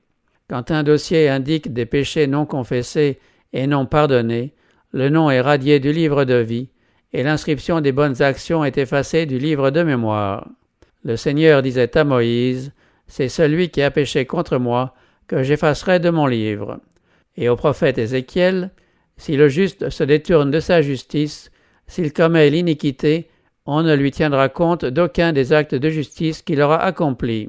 Quand 0.49 0.71
un 0.71 0.83
dossier 0.83 1.31
indique 1.31 1.73
des 1.73 1.87
péchés 1.87 2.27
non 2.27 2.45
confessés 2.45 3.19
et 3.55 3.67
non 3.67 3.87
pardonnés, 3.87 4.55
le 4.93 5.09
nom 5.09 5.31
est 5.31 5.41
radié 5.41 5.81
du 5.81 5.93
livre 5.93 6.25
de 6.25 6.35
vie, 6.35 6.69
et 7.13 7.23
l'inscription 7.23 7.81
des 7.81 7.93
bonnes 7.93 8.23
actions 8.23 8.65
est 8.65 8.79
effacée 8.79 9.27
du 9.27 9.39
livre 9.39 9.71
de 9.71 9.83
mémoire. 9.83 10.49
Le 11.05 11.17
Seigneur 11.17 11.63
disait 11.63 11.97
à 11.97 12.05
Moïse, 12.05 12.73
C'est 13.07 13.29
celui 13.29 13.71
qui 13.71 13.83
a 13.83 13.91
péché 13.91 14.25
contre 14.27 14.59
moi 14.59 14.95
que 15.27 15.43
j'effacerai 15.43 15.99
de 15.99 16.11
mon 16.11 16.27
livre. 16.27 16.81
Et 17.37 17.49
au 17.49 17.57
prophète 17.57 17.99
Ézéchiel, 17.99 18.71
Si 19.17 19.37
le 19.37 19.49
juste 19.49 19.91
se 19.91 20.05
détourne 20.05 20.51
de 20.51 20.61
sa 20.61 20.83
justice, 20.83 21.51
s'il 21.87 22.13
commet 22.13 22.51
l'iniquité, 22.51 23.29
on 23.67 23.83
ne 23.83 23.95
lui 23.95 24.11
tiendra 24.11 24.49
compte 24.49 24.85
d'aucun 24.85 25.33
des 25.33 25.53
actes 25.53 25.75
de 25.75 25.89
justice 25.89 26.43
qu'il 26.43 26.61
aura 26.61 26.83
accomplis. 26.83 27.49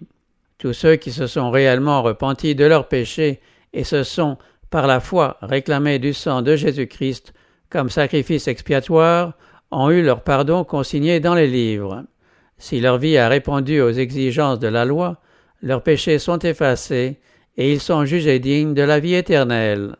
Tous 0.58 0.74
ceux 0.74 0.96
qui 0.96 1.12
se 1.12 1.28
sont 1.28 1.52
réellement 1.52 2.04
repentis 2.04 2.56
de 2.56 2.66
leurs 2.66 2.88
péchés 2.88 3.40
et 3.74 3.84
se 3.84 4.04
sont, 4.04 4.38
par 4.74 4.88
la 4.88 5.00
foi, 5.00 5.38
réclamés 5.44 6.00
du 6.00 6.16
sang 6.16 6.42
de 6.42 6.56
Jésus-Christ 6.56 7.32
comme 7.70 7.92
sacrifice 7.92 8.48
expiatoire, 8.48 9.34
ont 9.70 9.92
eu 9.92 10.02
leur 10.02 10.24
pardon 10.24 10.64
consigné 10.64 11.20
dans 11.20 11.36
les 11.36 11.46
livres. 11.46 12.06
Si 12.58 12.82
leur 12.82 12.98
vie 12.98 13.20
a 13.20 13.30
répondu 13.30 13.82
aux 13.82 13.92
exigences 13.92 14.58
de 14.58 14.68
la 14.68 14.84
loi, 14.84 15.22
leurs 15.62 15.84
péchés 15.84 16.18
sont 16.18 16.40
effacés 16.40 17.20
et 17.56 17.72
ils 17.72 17.80
sont 17.80 18.04
jugés 18.06 18.40
dignes 18.40 18.74
de 18.74 18.82
la 18.82 19.00
vie 19.00 19.14
éternelle. 19.14 19.96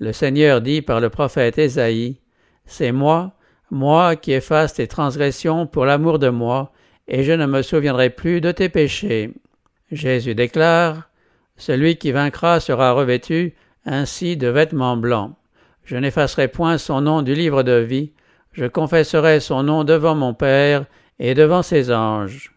Le 0.00 0.12
Seigneur 0.12 0.62
dit 0.62 0.82
par 0.82 0.98
le 0.98 1.10
prophète 1.10 1.56
Ésaïe, 1.56 2.16
C'est 2.66 2.90
moi, 2.90 3.34
moi 3.70 4.16
qui 4.16 4.32
efface 4.32 4.74
tes 4.74 4.88
transgressions 4.88 5.68
pour 5.68 5.84
l'amour 5.84 6.18
de 6.18 6.28
moi, 6.28 6.72
et 7.06 7.22
je 7.22 7.32
ne 7.32 7.46
me 7.46 7.62
souviendrai 7.62 8.10
plus 8.10 8.40
de 8.40 8.50
tes 8.50 8.68
péchés. 8.68 9.32
Jésus 9.92 10.34
déclare, 10.34 11.08
Celui 11.56 11.98
qui 11.98 12.10
vaincra 12.10 12.58
sera 12.58 12.90
revêtu 12.90 13.54
ainsi 13.84 14.36
de 14.36 14.48
vêtements 14.48 14.96
blancs. 14.96 15.34
Je 15.84 15.96
n'effacerai 15.96 16.48
point 16.48 16.78
son 16.78 17.00
nom 17.00 17.22
du 17.22 17.34
livre 17.34 17.62
de 17.62 17.72
vie, 17.72 18.12
je 18.52 18.66
confesserai 18.66 19.40
son 19.40 19.62
nom 19.62 19.84
devant 19.84 20.14
mon 20.14 20.34
Père 20.34 20.84
et 21.18 21.34
devant 21.34 21.62
ses 21.62 21.92
anges. 21.92 22.52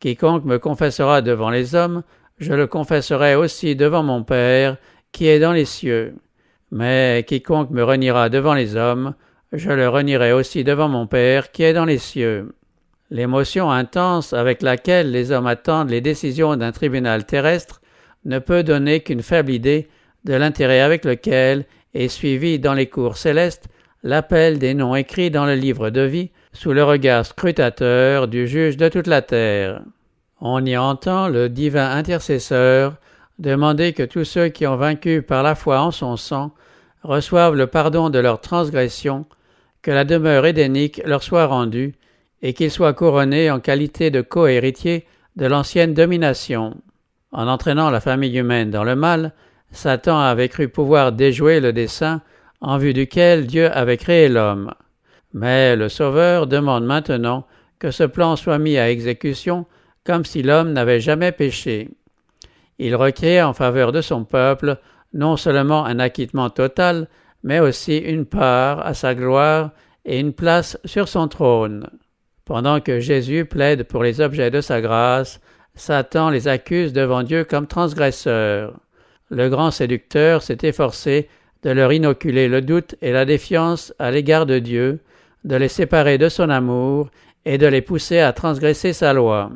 Quiconque 0.00 0.44
me 0.44 0.58
confessera 0.58 1.22
devant 1.22 1.50
les 1.50 1.74
hommes, 1.74 2.02
je 2.38 2.54
le 2.54 2.66
confesserai 2.66 3.34
aussi 3.34 3.76
devant 3.76 4.02
mon 4.02 4.24
Père 4.24 4.78
qui 5.12 5.28
est 5.28 5.38
dans 5.38 5.52
les 5.52 5.64
cieux. 5.64 6.14
Mais 6.70 7.24
quiconque 7.28 7.70
me 7.70 7.84
reniera 7.84 8.28
devant 8.28 8.54
les 8.54 8.76
hommes, 8.76 9.14
je 9.52 9.70
le 9.70 9.88
renierai 9.88 10.32
aussi 10.32 10.64
devant 10.64 10.88
mon 10.88 11.06
Père 11.06 11.52
qui 11.52 11.62
est 11.62 11.74
dans 11.74 11.84
les 11.84 11.98
cieux. 11.98 12.54
L'émotion 13.10 13.70
intense 13.70 14.32
avec 14.32 14.62
laquelle 14.62 15.10
les 15.10 15.32
hommes 15.32 15.46
attendent 15.46 15.90
les 15.90 16.00
décisions 16.00 16.56
d'un 16.56 16.72
tribunal 16.72 17.26
terrestre 17.26 17.82
ne 18.24 18.38
peut 18.38 18.62
donner 18.62 19.00
qu'une 19.00 19.22
faible 19.22 19.52
idée 19.52 19.88
de 20.24 20.34
l'intérêt 20.34 20.80
avec 20.80 21.04
lequel 21.04 21.64
est 21.94 22.08
suivi 22.08 22.58
dans 22.58 22.74
les 22.74 22.86
cours 22.86 23.16
célestes 23.16 23.68
l'appel 24.02 24.58
des 24.58 24.74
noms 24.74 24.96
écrits 24.96 25.30
dans 25.30 25.46
le 25.46 25.54
livre 25.54 25.90
de 25.90 26.00
vie 26.00 26.30
sous 26.52 26.72
le 26.72 26.84
regard 26.84 27.24
scrutateur 27.24 28.28
du 28.28 28.46
juge 28.46 28.76
de 28.76 28.88
toute 28.88 29.06
la 29.06 29.22
terre. 29.22 29.82
On 30.40 30.64
y 30.64 30.76
entend 30.76 31.28
le 31.28 31.48
divin 31.48 31.90
intercesseur 31.90 32.96
demander 33.38 33.92
que 33.92 34.02
tous 34.02 34.24
ceux 34.24 34.48
qui 34.48 34.66
ont 34.66 34.76
vaincu 34.76 35.22
par 35.22 35.42
la 35.42 35.54
foi 35.54 35.80
en 35.80 35.90
son 35.90 36.16
sang 36.16 36.52
reçoivent 37.02 37.54
le 37.54 37.66
pardon 37.66 38.10
de 38.10 38.18
leurs 38.18 38.40
transgressions 38.40 39.24
que 39.82 39.90
la 39.90 40.04
demeure 40.04 40.46
édénique 40.46 41.02
leur 41.04 41.22
soit 41.22 41.46
rendue, 41.46 41.94
et 42.42 42.54
qu'ils 42.54 42.70
soient 42.70 42.94
couronnés 42.94 43.50
en 43.50 43.60
qualité 43.60 44.10
de 44.10 44.20
co-héritiers 44.20 45.06
de 45.36 45.46
l'ancienne 45.46 45.94
domination. 45.94 46.76
En 47.30 47.48
entraînant 47.48 47.90
la 47.90 48.00
famille 48.00 48.36
humaine 48.36 48.70
dans 48.70 48.84
le 48.84 48.96
mal, 48.96 49.32
Satan 49.72 50.18
avait 50.18 50.48
cru 50.48 50.68
pouvoir 50.68 51.12
déjouer 51.12 51.60
le 51.60 51.72
dessein 51.72 52.20
en 52.60 52.78
vue 52.78 52.92
duquel 52.92 53.46
Dieu 53.46 53.70
avait 53.70 53.96
créé 53.96 54.28
l'homme. 54.28 54.72
Mais 55.32 55.76
le 55.76 55.88
Sauveur 55.88 56.46
demande 56.46 56.84
maintenant 56.84 57.46
que 57.78 57.90
ce 57.90 58.04
plan 58.04 58.36
soit 58.36 58.58
mis 58.58 58.78
à 58.78 58.90
exécution 58.90 59.66
comme 60.04 60.24
si 60.24 60.42
l'homme 60.42 60.72
n'avait 60.72 61.00
jamais 61.00 61.32
péché. 61.32 61.88
Il 62.78 62.94
requiert 62.96 63.48
en 63.48 63.52
faveur 63.52 63.92
de 63.92 64.00
son 64.00 64.24
peuple 64.24 64.76
non 65.12 65.36
seulement 65.36 65.84
un 65.84 65.98
acquittement 65.98 66.50
total, 66.50 67.08
mais 67.42 67.60
aussi 67.60 67.98
une 67.98 68.24
part 68.24 68.84
à 68.86 68.94
sa 68.94 69.14
gloire 69.14 69.70
et 70.04 70.18
une 70.18 70.32
place 70.32 70.78
sur 70.84 71.08
son 71.08 71.28
trône. 71.28 71.88
Pendant 72.44 72.80
que 72.80 73.00
Jésus 73.00 73.44
plaide 73.44 73.84
pour 73.84 74.02
les 74.02 74.20
objets 74.20 74.50
de 74.50 74.60
sa 74.60 74.80
grâce, 74.80 75.40
Satan 75.74 76.30
les 76.30 76.48
accuse 76.48 76.92
devant 76.92 77.22
Dieu 77.22 77.44
comme 77.44 77.66
transgresseurs. 77.66 78.78
Le 79.32 79.48
grand 79.48 79.70
séducteur 79.70 80.42
s'est 80.42 80.58
efforcé 80.62 81.26
de 81.62 81.70
leur 81.70 81.90
inoculer 81.90 82.48
le 82.48 82.60
doute 82.60 82.96
et 83.00 83.12
la 83.12 83.24
défiance 83.24 83.94
à 83.98 84.10
l'égard 84.10 84.44
de 84.44 84.58
Dieu, 84.58 85.00
de 85.44 85.56
les 85.56 85.68
séparer 85.68 86.18
de 86.18 86.28
son 86.28 86.50
amour 86.50 87.08
et 87.46 87.56
de 87.56 87.66
les 87.66 87.80
pousser 87.80 88.18
à 88.18 88.34
transgresser 88.34 88.92
sa 88.92 89.14
loi. 89.14 89.50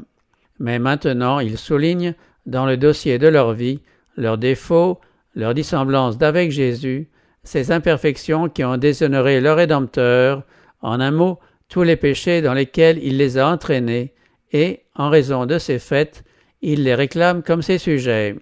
Mais 0.59 0.78
maintenant 0.78 1.40
il 1.40 1.59
souligne, 1.59 2.14
dans 2.47 2.64
le 2.64 2.78
dossier 2.78 3.18
de 3.18 3.28
leur 3.28 3.52
vie, 3.52 3.83
leurs 4.16 4.38
défauts, 4.38 4.99
leur 5.35 5.52
dissemblance 5.52 6.16
d'avec 6.16 6.50
Jésus, 6.50 7.11
ces 7.45 7.71
imperfections 7.71 8.49
qui 8.49 8.64
ont 8.64 8.78
déshonoré 8.78 9.42
le 9.42 9.52
Rédempteur, 9.52 10.45
en 10.80 11.00
un 11.00 11.11
mot, 11.11 11.38
tous 11.68 11.83
les 11.83 11.97
péchés 11.97 12.40
dans 12.40 12.54
lesquels 12.54 12.99
il 13.02 13.18
les 13.18 13.37
a 13.37 13.47
entraînés, 13.47 14.14
et, 14.52 14.85
en 14.95 15.11
raison 15.11 15.45
de 15.45 15.59
ces 15.59 15.78
faits, 15.78 16.25
il 16.62 16.85
les 16.85 16.95
réclame 16.95 17.42
comme 17.42 17.61
ses 17.61 17.76
sujets. 17.76 18.37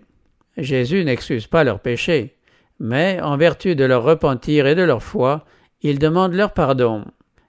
Jésus 0.56 1.04
n'excuse 1.04 1.46
pas 1.46 1.64
leurs 1.64 1.80
péchés, 1.80 2.36
mais, 2.80 3.20
en 3.20 3.36
vertu 3.36 3.74
de 3.74 3.84
leur 3.84 4.02
repentir 4.02 4.66
et 4.66 4.74
de 4.74 4.82
leur 4.82 5.02
foi, 5.02 5.44
il 5.82 5.98
demande 5.98 6.34
leur 6.34 6.52
pardon. 6.52 7.04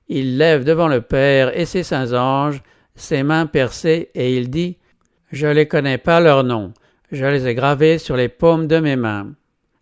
Il 0.08 0.38
lève 0.38 0.64
devant 0.64 0.88
le 0.88 1.02
Père 1.02 1.58
et 1.58 1.66
ses 1.66 1.84
saints 1.84 2.14
anges 2.14 2.62
ses 2.96 3.24
mains 3.24 3.46
percées 3.46 4.10
et 4.16 4.36
il 4.38 4.50
dit 4.50 4.78
Je 5.32 5.48
les 5.48 5.68
connais 5.68 5.98
pas 5.98 6.20
leur 6.20 6.44
nom, 6.44 6.74
je 7.12 7.26
les 7.26 7.48
ai 7.48 7.54
gravés 7.54 7.98
sur 7.98 8.16
les 8.16 8.30
paumes 8.30 8.68
de 8.68 8.80
mes 8.80 8.96
mains. 8.96 9.34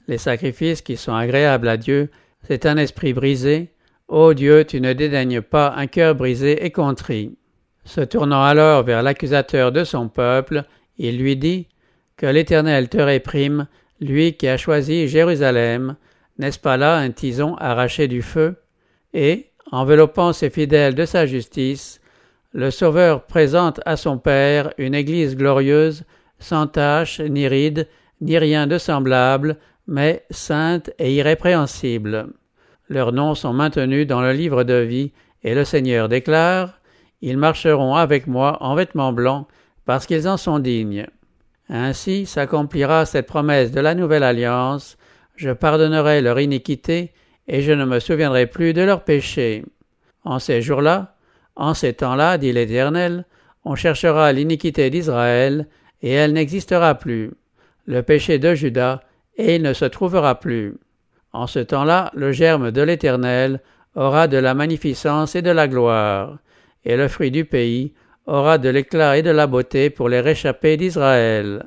Les 0.08 0.18
sacrifices 0.18 0.82
qui 0.82 0.98
sont 0.98 1.14
agréables 1.14 1.70
à 1.70 1.78
Dieu, 1.78 2.10
c'est 2.46 2.66
un 2.66 2.78
esprit 2.78 3.14
brisé. 3.14 3.70
Ô 4.08 4.34
Dieu, 4.34 4.66
tu 4.66 4.82
ne 4.82 4.94
dédaignes 4.94 5.42
pas 5.42 5.74
un 5.78 5.88
cœur 5.88 6.16
brisé 6.16 6.66
et 6.66 6.72
contrit. 6.72 7.38
Se 7.86 8.02
tournant 8.02 8.44
alors 8.44 8.84
vers 8.84 9.04
l'accusateur 9.04 9.72
de 9.72 9.84
son 9.84 10.10
peuple, 10.10 10.64
il 10.98 11.18
lui 11.18 11.38
dit 11.38 11.68
Que 12.18 12.28
l'Éternel 12.28 12.90
te 12.90 12.98
réprime, 12.98 13.68
lui 14.00 14.34
qui 14.34 14.48
a 14.48 14.58
choisi 14.58 15.08
Jérusalem, 15.08 15.96
n'est-ce 16.38 16.60
pas 16.60 16.78
là 16.78 16.98
un 16.98 17.12
tison 17.12 17.56
arraché 17.56 18.08
du 18.08 18.22
feu? 18.22 18.56
Et, 19.14 19.50
enveloppant 19.72 20.34
ses 20.34 20.50
fidèles 20.50 20.96
de 20.96 21.06
sa 21.06 21.26
justice, 21.26 22.02
le 22.54 22.70
Sauveur 22.70 23.26
présente 23.26 23.80
à 23.86 23.98
son 23.98 24.20
Père 24.20 24.74
une 24.78 24.94
Église 24.94 25.36
glorieuse, 25.36 26.04
sans 26.38 26.68
tache, 26.68 27.20
ni 27.20 27.48
ride, 27.48 27.88
ni 28.22 28.38
rien 28.38 28.68
de 28.68 28.78
semblable, 28.78 29.58
mais 29.88 30.24
sainte 30.30 30.92
et 31.00 31.14
irrépréhensible. 31.16 32.28
Leurs 32.90 33.12
noms 33.12 33.34
sont 33.34 33.54
maintenus 33.54 34.06
dans 34.06 34.22
le 34.22 34.34
livre 34.34 34.64
de 34.64 34.76
vie, 34.76 35.12
et 35.44 35.56
le 35.56 35.66
Seigneur 35.66 36.10
déclare 36.10 36.80
Ils 37.22 37.38
marcheront 37.38 37.96
avec 37.96 38.28
moi 38.28 38.58
en 38.62 38.76
vêtements 38.76 39.14
blancs, 39.14 39.48
parce 39.86 40.06
qu'ils 40.06 40.28
en 40.28 40.38
sont 40.38 40.60
dignes. 40.60 41.08
Ainsi 41.70 42.26
s'accomplira 42.26 43.06
cette 43.06 43.28
promesse 43.28 43.72
de 43.72 43.80
la 43.80 43.96
nouvelle 43.96 44.24
alliance 44.24 44.98
Je 45.36 45.52
pardonnerai 45.52 46.22
leur 46.22 46.40
iniquité, 46.40 47.12
et 47.48 47.62
je 47.62 47.72
ne 47.72 47.86
me 47.86 48.00
souviendrai 48.00 48.48
plus 48.48 48.74
de 48.74 48.82
leurs 48.82 49.04
péchés. 49.04 49.66
En 50.24 50.40
ces 50.40 50.62
jours-là, 50.62 51.16
en 51.56 51.74
ces 51.74 51.94
temps-là, 51.94 52.38
dit 52.38 52.52
l'Éternel, 52.52 53.26
on 53.66 53.76
cherchera 53.76 54.32
l'iniquité 54.32 54.90
d'Israël, 54.90 55.68
et 56.02 56.12
elle 56.12 56.34
n'existera 56.34 56.96
plus. 56.96 57.32
Le 57.86 58.02
péché 58.02 58.40
de 58.40 58.54
Judas 58.54 59.02
et 59.38 59.56
il 59.56 59.62
ne 59.62 59.74
se 59.74 59.86
trouvera 59.86 60.40
plus. 60.40 60.76
En 61.32 61.48
ce 61.48 61.60
temps-là, 61.60 62.12
le 62.14 62.32
germe 62.32 62.72
de 62.72 62.82
l'Éternel 62.82 63.62
aura 63.96 64.28
de 64.28 64.38
la 64.38 64.54
magnificence 64.54 65.36
et 65.36 65.42
de 65.42 65.52
la 65.52 65.68
gloire, 65.68 66.38
et 66.86 66.96
le 66.96 67.08
fruit 67.08 67.32
du 67.32 67.46
pays 67.46 67.94
aura 68.26 68.58
de 68.58 68.70
l'éclat 68.70 69.18
et 69.18 69.22
de 69.22 69.30
la 69.30 69.48
beauté 69.48 69.90
pour 69.90 70.10
les 70.10 70.22
réchappés 70.22 70.78
d'Israël. 70.78 71.66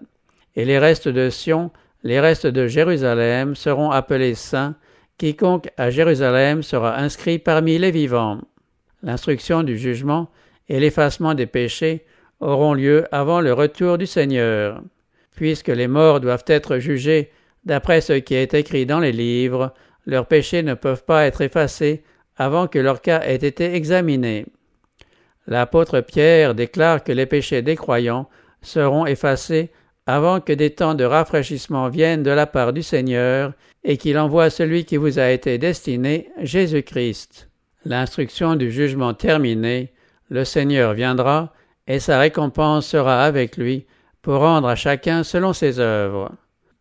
Et 0.54 0.64
les 0.64 0.78
restes 0.78 1.08
de 1.08 1.30
Sion, 1.30 1.70
les 2.02 2.20
restes 2.20 2.46
de 2.46 2.66
Jérusalem 2.66 3.54
seront 3.54 3.90
appelés 3.90 4.34
saints, 4.34 4.74
quiconque 5.18 5.68
à 5.76 5.90
Jérusalem 5.90 6.62
sera 6.62 6.98
inscrit 6.98 7.38
parmi 7.38 7.78
les 7.78 7.90
vivants. 7.90 8.40
L'instruction 9.02 9.62
du 9.62 9.78
jugement 9.78 10.30
et 10.68 10.80
l'effacement 10.80 11.34
des 11.34 11.46
péchés 11.46 12.04
auront 12.40 12.74
lieu 12.74 13.06
avant 13.12 13.40
le 13.40 13.52
retour 13.52 13.98
du 13.98 14.06
Seigneur. 14.06 14.82
Puisque 15.34 15.68
les 15.68 15.88
morts 15.88 16.20
doivent 16.20 16.44
être 16.46 16.78
jugés 16.78 17.30
D'après 17.66 18.00
ce 18.00 18.12
qui 18.12 18.34
est 18.36 18.54
écrit 18.54 18.86
dans 18.86 19.00
les 19.00 19.10
livres, 19.10 19.74
leurs 20.06 20.26
péchés 20.26 20.62
ne 20.62 20.74
peuvent 20.74 21.04
pas 21.04 21.26
être 21.26 21.40
effacés 21.40 22.04
avant 22.36 22.68
que 22.68 22.78
leur 22.78 23.02
cas 23.02 23.22
ait 23.22 23.34
été 23.34 23.74
examiné. 23.74 24.46
L'apôtre 25.46 26.00
Pierre 26.00 26.54
déclare 26.54 27.04
que 27.04 27.12
les 27.12 27.26
péchés 27.26 27.62
des 27.62 27.76
croyants 27.76 28.28
seront 28.62 29.06
effacés 29.06 29.70
avant 30.06 30.40
que 30.40 30.52
des 30.52 30.70
temps 30.70 30.94
de 30.94 31.04
rafraîchissement 31.04 31.88
viennent 31.88 32.22
de 32.22 32.30
la 32.30 32.46
part 32.46 32.72
du 32.72 32.82
Seigneur 32.82 33.52
et 33.84 33.96
qu'il 33.96 34.18
envoie 34.18 34.50
celui 34.50 34.84
qui 34.84 34.96
vous 34.96 35.18
a 35.18 35.30
été 35.30 35.58
destiné, 35.58 36.30
Jésus-Christ. 36.40 37.48
L'instruction 37.84 38.56
du 38.56 38.70
jugement 38.70 39.14
terminée, 39.14 39.92
le 40.28 40.44
Seigneur 40.44 40.94
viendra 40.94 41.52
et 41.86 42.00
sa 42.00 42.18
récompense 42.18 42.86
sera 42.86 43.24
avec 43.24 43.56
lui 43.56 43.86
pour 44.22 44.38
rendre 44.38 44.68
à 44.68 44.74
chacun 44.74 45.22
selon 45.22 45.52
ses 45.52 45.78
œuvres. 45.78 46.32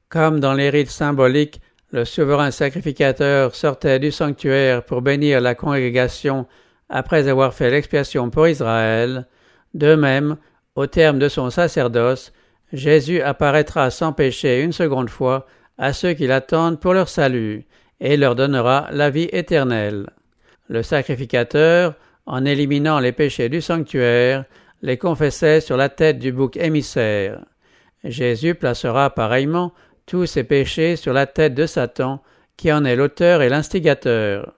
Comme 0.09 0.39
dans 0.39 0.53
les 0.53 0.69
rites 0.69 0.89
symboliques, 0.89 1.61
le 1.91 2.05
souverain 2.05 2.51
sacrificateur 2.51 3.53
sortait 3.53 3.99
du 3.99 4.11
sanctuaire 4.11 4.83
pour 4.83 5.01
bénir 5.01 5.41
la 5.41 5.53
congrégation 5.53 6.47
après 6.89 7.27
avoir 7.27 7.53
fait 7.53 7.69
l'expiation 7.69 8.29
pour 8.29 8.47
Israël, 8.47 9.27
de 9.73 9.95
même, 9.95 10.37
au 10.75 10.87
terme 10.87 11.19
de 11.19 11.29
son 11.29 11.49
sacerdoce, 11.49 12.33
Jésus 12.73 13.21
apparaîtra 13.21 13.89
sans 13.89 14.13
péché 14.13 14.61
une 14.61 14.73
seconde 14.73 15.09
fois 15.09 15.45
à 15.77 15.93
ceux 15.93 16.13
qui 16.13 16.27
l'attendent 16.27 16.79
pour 16.79 16.93
leur 16.93 17.09
salut, 17.09 17.65
et 17.99 18.17
leur 18.17 18.35
donnera 18.35 18.87
la 18.91 19.09
vie 19.09 19.29
éternelle. 19.31 20.09
Le 20.67 20.83
sacrificateur, 20.83 21.95
en 22.25 22.43
éliminant 22.45 22.99
les 22.99 23.11
péchés 23.11 23.49
du 23.49 23.61
sanctuaire, 23.61 24.45
les 24.81 24.97
confessait 24.97 25.61
sur 25.61 25.77
la 25.77 25.89
tête 25.89 26.19
du 26.19 26.31
bouc 26.31 26.57
émissaire. 26.57 27.43
Jésus 28.03 28.55
placera 28.55 29.09
pareillement 29.09 29.73
tous 30.05 30.25
ses 30.25 30.43
péchés 30.43 30.95
sur 30.95 31.13
la 31.13 31.25
tête 31.25 31.55
de 31.55 31.65
Satan, 31.65 32.21
qui 32.57 32.71
en 32.71 32.85
est 32.85 32.95
l'auteur 32.95 33.41
et 33.41 33.49
l'instigateur. 33.49 34.53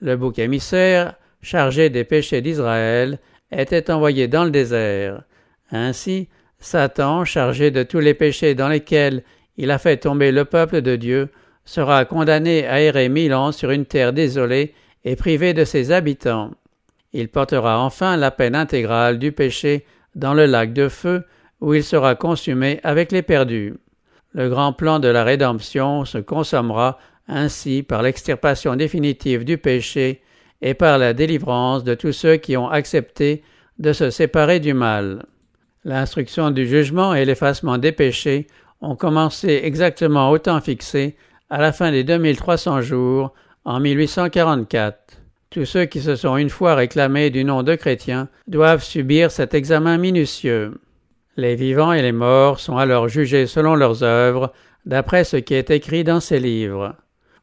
Le 0.00 0.16
bouc 0.16 0.38
émissaire, 0.38 1.14
chargé 1.42 1.90
des 1.90 2.04
péchés 2.04 2.40
d'Israël, 2.40 3.18
était 3.52 3.90
envoyé 3.90 4.28
dans 4.28 4.44
le 4.44 4.50
désert. 4.50 5.22
Ainsi, 5.70 6.28
Satan, 6.58 7.24
chargé 7.24 7.70
de 7.70 7.82
tous 7.82 8.00
les 8.00 8.14
péchés 8.14 8.54
dans 8.54 8.68
lesquels 8.68 9.22
il 9.56 9.70
a 9.70 9.78
fait 9.78 9.98
tomber 9.98 10.32
le 10.32 10.44
peuple 10.44 10.82
de 10.82 10.96
Dieu, 10.96 11.28
sera 11.64 12.04
condamné 12.04 12.66
à 12.66 12.80
errer 12.80 13.08
mille 13.08 13.34
ans 13.34 13.52
sur 13.52 13.70
une 13.70 13.86
terre 13.86 14.12
désolée 14.12 14.74
et 15.04 15.16
privée 15.16 15.54
de 15.54 15.64
ses 15.64 15.92
habitants. 15.92 16.52
Il 17.12 17.28
portera 17.28 17.80
enfin 17.80 18.16
la 18.16 18.30
peine 18.30 18.54
intégrale 18.54 19.18
du 19.18 19.32
péché 19.32 19.84
dans 20.14 20.34
le 20.34 20.46
lac 20.46 20.72
de 20.72 20.88
feu, 20.88 21.24
où 21.60 21.74
il 21.74 21.82
sera 21.82 22.14
consumé 22.14 22.80
avec 22.82 23.12
les 23.12 23.22
perdus. 23.22 23.74
Le 24.32 24.48
grand 24.48 24.72
plan 24.72 24.98
de 24.98 25.08
la 25.08 25.24
rédemption 25.24 26.04
se 26.04 26.18
consommera 26.18 26.98
ainsi 27.28 27.82
par 27.82 28.02
l'extirpation 28.02 28.76
définitive 28.76 29.44
du 29.44 29.58
péché 29.58 30.20
et 30.62 30.74
par 30.74 30.98
la 30.98 31.12
délivrance 31.12 31.84
de 31.84 31.94
tous 31.94 32.12
ceux 32.12 32.36
qui 32.36 32.56
ont 32.56 32.68
accepté 32.68 33.42
de 33.78 33.92
se 33.92 34.10
séparer 34.10 34.60
du 34.60 34.74
mal. 34.74 35.26
L'instruction 35.84 36.50
du 36.50 36.66
jugement 36.66 37.14
et 37.14 37.24
l'effacement 37.24 37.78
des 37.78 37.92
péchés 37.92 38.46
ont 38.80 38.96
commencé 38.96 39.60
exactement 39.64 40.30
au 40.30 40.38
temps 40.38 40.60
fixé, 40.60 41.16
à 41.50 41.60
la 41.60 41.72
fin 41.72 41.90
des 41.90 42.04
2300 42.04 42.80
jours, 42.80 43.32
en 43.64 43.80
1844. 43.80 45.18
Tous 45.50 45.64
ceux 45.64 45.84
qui 45.84 46.00
se 46.00 46.16
sont 46.16 46.36
une 46.36 46.50
fois 46.50 46.74
réclamés 46.74 47.30
du 47.30 47.44
nom 47.44 47.62
de 47.62 47.74
chrétiens 47.74 48.28
doivent 48.46 48.82
subir 48.82 49.30
cet 49.30 49.54
examen 49.54 49.96
minutieux. 49.96 50.80
Les 51.36 51.54
vivants 51.54 51.92
et 51.92 52.02
les 52.02 52.12
morts 52.12 52.60
sont 52.60 52.76
alors 52.76 53.08
jugés 53.08 53.46
selon 53.46 53.74
leurs 53.74 54.02
œuvres, 54.02 54.52
d'après 54.86 55.24
ce 55.24 55.36
qui 55.36 55.54
est 55.54 55.70
écrit 55.70 56.04
dans 56.04 56.20
ces 56.20 56.40
livres. 56.40 56.96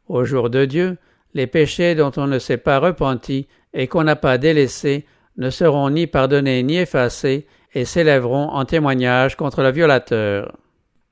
Au 0.08 0.26
jour 0.26 0.50
de 0.50 0.66
Dieu, 0.66 0.98
les 1.34 1.48
péchés 1.48 1.96
dont 1.96 2.12
on 2.18 2.28
ne 2.28 2.40
s'est 2.40 2.58
pas 2.58 2.80
repenti 2.80 3.48
et 3.74 3.88
qu'on 3.88 4.04
n'a 4.04 4.16
pas 4.16 4.38
délaissés 4.38 5.06
ne 5.38 5.50
seront 5.50 5.90
ni 5.90 6.08
pardonnés 6.08 6.64
ni 6.64 6.78
effacés 6.78 7.48
et 7.74 7.86
s'élèveront 7.86 8.50
en 8.50 8.66
témoignage 8.66 9.36
contre 9.36 9.64
le 9.64 9.72
violateur. 9.72 10.58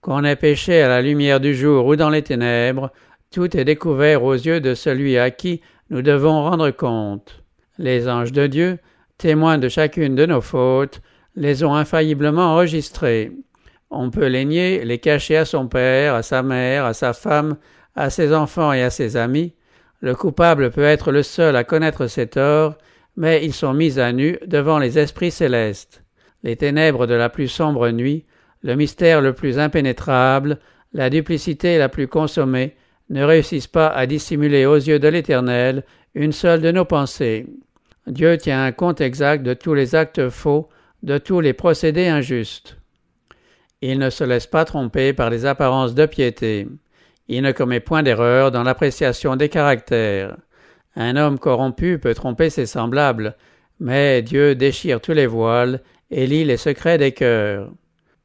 Qu'on 0.01 0.23
ait 0.23 0.35
péché 0.35 0.81
à 0.81 0.87
la 0.87 1.01
lumière 1.01 1.39
du 1.39 1.55
jour 1.55 1.85
ou 1.85 1.95
dans 1.95 2.09
les 2.09 2.21
ténèbres, 2.21 2.91
tout 3.31 3.55
est 3.57 3.65
découvert 3.65 4.23
aux 4.23 4.33
yeux 4.33 4.59
de 4.59 4.73
celui 4.73 5.17
à 5.17 5.31
qui 5.31 5.61
nous 5.89 6.01
devons 6.01 6.43
rendre 6.43 6.69
compte. 6.71 7.43
Les 7.77 8.07
anges 8.07 8.31
de 8.31 8.47
Dieu, 8.47 8.79
témoins 9.17 9.57
de 9.57 9.69
chacune 9.69 10.15
de 10.15 10.25
nos 10.25 10.41
fautes, 10.41 11.01
les 11.35 11.63
ont 11.63 11.73
infailliblement 11.73 12.53
enregistrés. 12.53 13.31
On 13.89 14.09
peut 14.09 14.27
les 14.27 14.45
nier, 14.45 14.85
les 14.85 14.99
cacher 14.99 15.37
à 15.37 15.45
son 15.45 15.67
père, 15.67 16.15
à 16.15 16.23
sa 16.23 16.43
mère, 16.43 16.85
à 16.85 16.93
sa 16.93 17.13
femme, 17.13 17.57
à 17.95 18.09
ses 18.09 18.33
enfants 18.33 18.73
et 18.73 18.81
à 18.81 18.89
ses 18.89 19.17
amis. 19.17 19.53
Le 20.01 20.15
coupable 20.15 20.71
peut 20.71 20.83
être 20.83 21.11
le 21.11 21.23
seul 21.23 21.55
à 21.55 21.63
connaître 21.63 22.07
ses 22.07 22.27
torts, 22.27 22.75
mais 23.15 23.45
ils 23.45 23.53
sont 23.53 23.73
mis 23.73 23.99
à 23.99 24.11
nu 24.11 24.37
devant 24.45 24.79
les 24.79 24.97
esprits 24.97 25.31
célestes. 25.31 26.03
Les 26.43 26.55
ténèbres 26.55 27.05
de 27.05 27.13
la 27.13 27.29
plus 27.29 27.47
sombre 27.47 27.89
nuit, 27.89 28.25
le 28.63 28.75
mystère 28.75 29.21
le 29.21 29.33
plus 29.33 29.59
impénétrable, 29.59 30.59
la 30.93 31.09
duplicité 31.09 31.77
la 31.77 31.87
plus 31.87 32.07
consommée, 32.07 32.75
ne 33.09 33.23
réussissent 33.23 33.67
pas 33.67 33.87
à 33.87 34.07
dissimuler 34.07 34.65
aux 34.65 34.75
yeux 34.75 34.99
de 34.99 35.07
l'Éternel 35.07 35.83
une 36.15 36.31
seule 36.31 36.61
de 36.61 36.71
nos 36.71 36.85
pensées. 36.85 37.45
Dieu 38.07 38.37
tient 38.37 38.63
un 38.63 38.71
compte 38.71 39.01
exact 39.01 39.43
de 39.43 39.53
tous 39.53 39.73
les 39.73 39.93
actes 39.93 40.29
faux, 40.29 40.69
de 41.03 41.17
tous 41.17 41.41
les 41.41 41.53
procédés 41.53 42.07
injustes. 42.07 42.77
Il 43.81 43.99
ne 43.99 44.09
se 44.09 44.23
laisse 44.23 44.47
pas 44.47 44.65
tromper 44.65 45.13
par 45.13 45.29
les 45.29 45.45
apparences 45.45 45.93
de 45.93 46.05
piété. 46.05 46.67
Il 47.27 47.43
ne 47.43 47.51
commet 47.51 47.79
point 47.79 48.03
d'erreur 48.03 48.51
dans 48.51 48.63
l'appréciation 48.63 49.35
des 49.35 49.49
caractères. 49.49 50.37
Un 50.95 51.15
homme 51.15 51.39
corrompu 51.39 51.99
peut 51.99 52.13
tromper 52.13 52.49
ses 52.49 52.65
semblables, 52.65 53.35
mais 53.79 54.21
Dieu 54.21 54.55
déchire 54.55 55.01
tous 55.01 55.13
les 55.13 55.27
voiles 55.27 55.81
et 56.09 56.27
lit 56.27 56.43
les 56.43 56.57
secrets 56.57 56.97
des 56.97 57.13
cœurs. 57.13 57.69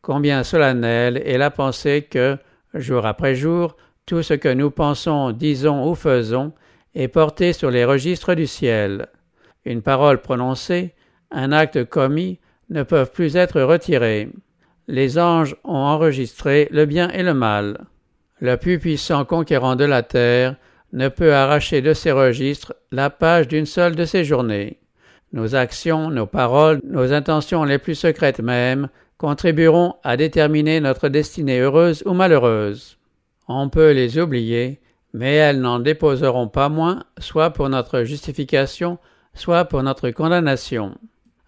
Combien 0.02 0.42
solennelle 0.42 1.22
est 1.24 1.38
la 1.38 1.50
pensée 1.50 2.02
que, 2.02 2.36
jour 2.74 3.06
après 3.06 3.34
jour, 3.34 3.76
tout 4.06 4.22
ce 4.22 4.34
que 4.34 4.52
nous 4.52 4.70
pensons, 4.70 5.32
disons 5.32 5.88
ou 5.88 5.94
faisons 5.94 6.52
est 6.94 7.08
porté 7.08 7.52
sur 7.52 7.70
les 7.70 7.84
registres 7.84 8.34
du 8.34 8.46
ciel. 8.46 9.08
Une 9.64 9.82
parole 9.82 10.20
prononcée, 10.20 10.94
un 11.30 11.52
acte 11.52 11.84
commis 11.84 12.38
ne 12.70 12.82
peuvent 12.82 13.10
plus 13.10 13.36
être 13.36 13.60
retirés 13.60 14.30
les 14.88 15.18
anges 15.18 15.56
ont 15.64 15.74
enregistré 15.74 16.68
le 16.70 16.86
bien 16.86 17.10
et 17.10 17.22
le 17.22 17.34
mal. 17.34 17.86
Le 18.40 18.56
plus 18.56 18.78
puissant 18.78 19.24
conquérant 19.24 19.76
de 19.76 19.84
la 19.84 20.02
terre 20.02 20.56
ne 20.92 21.08
peut 21.08 21.34
arracher 21.34 21.80
de 21.80 21.94
ses 21.94 22.12
registres 22.12 22.74
la 22.92 23.08
page 23.08 23.48
d'une 23.48 23.66
seule 23.66 23.96
de 23.96 24.04
ses 24.04 24.24
journées. 24.24 24.78
Nos 25.32 25.54
actions, 25.54 26.10
nos 26.10 26.26
paroles, 26.26 26.80
nos 26.84 27.12
intentions 27.12 27.64
les 27.64 27.78
plus 27.78 27.94
secrètes 27.94 28.40
même 28.40 28.88
contribueront 29.18 29.94
à 30.04 30.16
déterminer 30.16 30.80
notre 30.80 31.08
destinée 31.08 31.60
heureuse 31.60 32.02
ou 32.06 32.12
malheureuse. 32.12 32.98
On 33.48 33.68
peut 33.70 33.92
les 33.92 34.18
oublier, 34.18 34.80
mais 35.14 35.34
elles 35.34 35.60
n'en 35.60 35.78
déposeront 35.78 36.48
pas 36.48 36.68
moins, 36.68 37.04
soit 37.18 37.50
pour 37.50 37.70
notre 37.70 38.02
justification, 38.02 38.98
soit 39.32 39.64
pour 39.64 39.82
notre 39.82 40.10
condamnation. 40.10 40.94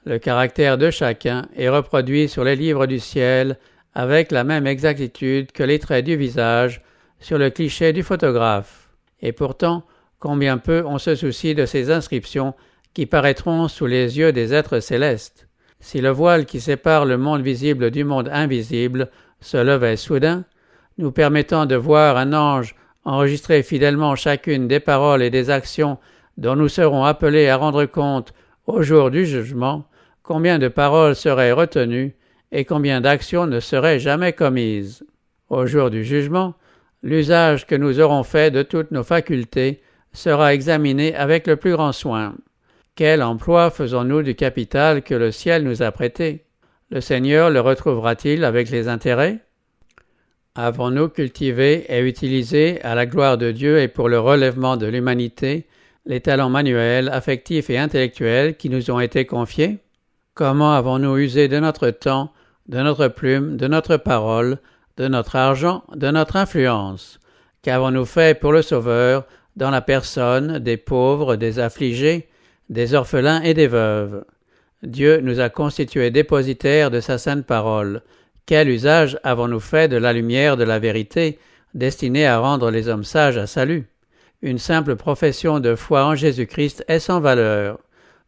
Le 0.04 0.18
caractère 0.18 0.78
de 0.78 0.90
chacun 0.90 1.48
est 1.54 1.68
reproduit 1.68 2.28
sur 2.28 2.44
les 2.44 2.56
livres 2.56 2.86
du 2.86 2.98
ciel 2.98 3.58
avec 3.98 4.30
la 4.30 4.44
même 4.44 4.68
exactitude 4.68 5.50
que 5.50 5.64
les 5.64 5.80
traits 5.80 6.04
du 6.04 6.14
visage 6.14 6.82
sur 7.18 7.36
le 7.36 7.50
cliché 7.50 7.92
du 7.92 8.04
photographe. 8.04 8.90
Et 9.22 9.32
pourtant, 9.32 9.82
combien 10.20 10.56
peu 10.56 10.84
on 10.86 10.98
se 10.98 11.16
soucie 11.16 11.56
de 11.56 11.66
ces 11.66 11.90
inscriptions 11.90 12.54
qui 12.94 13.06
paraîtront 13.06 13.66
sous 13.66 13.86
les 13.86 14.16
yeux 14.16 14.32
des 14.32 14.54
êtres 14.54 14.78
célestes. 14.78 15.48
Si 15.80 16.00
le 16.00 16.10
voile 16.10 16.46
qui 16.46 16.60
sépare 16.60 17.06
le 17.06 17.18
monde 17.18 17.42
visible 17.42 17.90
du 17.90 18.04
monde 18.04 18.30
invisible 18.32 19.10
se 19.40 19.56
levait 19.56 19.96
soudain, 19.96 20.44
nous 20.98 21.10
permettant 21.10 21.66
de 21.66 21.74
voir 21.74 22.18
un 22.18 22.32
ange 22.34 22.76
enregistrer 23.04 23.64
fidèlement 23.64 24.14
chacune 24.14 24.68
des 24.68 24.78
paroles 24.78 25.24
et 25.24 25.30
des 25.30 25.50
actions 25.50 25.98
dont 26.36 26.54
nous 26.54 26.68
serons 26.68 27.02
appelés 27.02 27.48
à 27.48 27.56
rendre 27.56 27.84
compte 27.84 28.32
au 28.68 28.80
jour 28.80 29.10
du 29.10 29.26
jugement, 29.26 29.88
combien 30.22 30.60
de 30.60 30.68
paroles 30.68 31.16
seraient 31.16 31.50
retenues 31.50 32.14
et 32.52 32.64
combien 32.64 33.00
d'actions 33.00 33.46
ne 33.46 33.60
seraient 33.60 33.98
jamais 33.98 34.32
commises? 34.32 35.04
Au 35.48 35.66
jour 35.66 35.90
du 35.90 36.04
jugement, 36.04 36.54
l'usage 37.02 37.66
que 37.66 37.74
nous 37.74 38.00
aurons 38.00 38.22
fait 38.22 38.50
de 38.50 38.62
toutes 38.62 38.90
nos 38.90 39.02
facultés 39.02 39.82
sera 40.12 40.54
examiné 40.54 41.14
avec 41.14 41.46
le 41.46 41.56
plus 41.56 41.72
grand 41.72 41.92
soin. 41.92 42.34
Quel 42.94 43.22
emploi 43.22 43.70
faisons-nous 43.70 44.22
du 44.22 44.34
capital 44.34 45.02
que 45.02 45.14
le 45.14 45.30
ciel 45.30 45.62
nous 45.62 45.82
a 45.82 45.92
prêté? 45.92 46.44
Le 46.90 47.00
Seigneur 47.00 47.50
le 47.50 47.60
retrouvera-t-il 47.60 48.44
avec 48.44 48.70
les 48.70 48.88
intérêts? 48.88 49.38
Avons-nous 50.54 51.08
cultivé 51.08 51.84
et 51.88 52.00
utilisé 52.00 52.82
à 52.82 52.94
la 52.94 53.06
gloire 53.06 53.38
de 53.38 53.52
Dieu 53.52 53.78
et 53.78 53.88
pour 53.88 54.08
le 54.08 54.18
relèvement 54.18 54.76
de 54.76 54.86
l'humanité 54.86 55.66
les 56.06 56.20
talents 56.20 56.48
manuels, 56.48 57.10
affectifs 57.10 57.70
et 57.70 57.78
intellectuels 57.78 58.56
qui 58.56 58.70
nous 58.70 58.90
ont 58.90 58.98
été 58.98 59.26
confiés? 59.26 59.78
Comment 60.34 60.72
avons-nous 60.72 61.18
usé 61.18 61.46
de 61.48 61.60
notre 61.60 61.90
temps, 61.90 62.32
de 62.68 62.80
notre 62.80 63.08
plume, 63.08 63.56
de 63.56 63.66
notre 63.66 63.96
parole, 63.96 64.58
de 64.96 65.08
notre 65.08 65.36
argent, 65.36 65.84
de 65.94 66.10
notre 66.10 66.36
influence 66.36 67.18
Qu'avons-nous 67.62 68.04
fait 68.04 68.38
pour 68.38 68.52
le 68.52 68.62
Sauveur 68.62 69.26
dans 69.56 69.70
la 69.70 69.80
personne 69.80 70.58
des 70.58 70.76
pauvres, 70.76 71.36
des 71.36 71.58
affligés, 71.58 72.28
des 72.68 72.94
orphelins 72.94 73.42
et 73.42 73.54
des 73.54 73.66
veuves? 73.66 74.24
Dieu 74.82 75.20
nous 75.20 75.40
a 75.40 75.48
constitués 75.48 76.10
dépositaires 76.10 76.90
de 76.90 77.00
sa 77.00 77.18
sainte 77.18 77.44
parole. 77.44 78.02
Quel 78.46 78.68
usage 78.68 79.18
avons-nous 79.24 79.60
fait 79.60 79.88
de 79.88 79.96
la 79.96 80.12
lumière 80.12 80.56
de 80.56 80.64
la 80.64 80.78
vérité, 80.78 81.38
destinée 81.74 82.26
à 82.26 82.38
rendre 82.38 82.70
les 82.70 82.88
hommes 82.88 83.04
sages 83.04 83.38
à 83.38 83.46
salut? 83.46 83.88
Une 84.40 84.58
simple 84.58 84.94
profession 84.94 85.58
de 85.58 85.74
foi 85.74 86.04
en 86.04 86.14
Jésus-Christ 86.14 86.84
est 86.86 87.00
sans 87.00 87.20
valeur. 87.20 87.80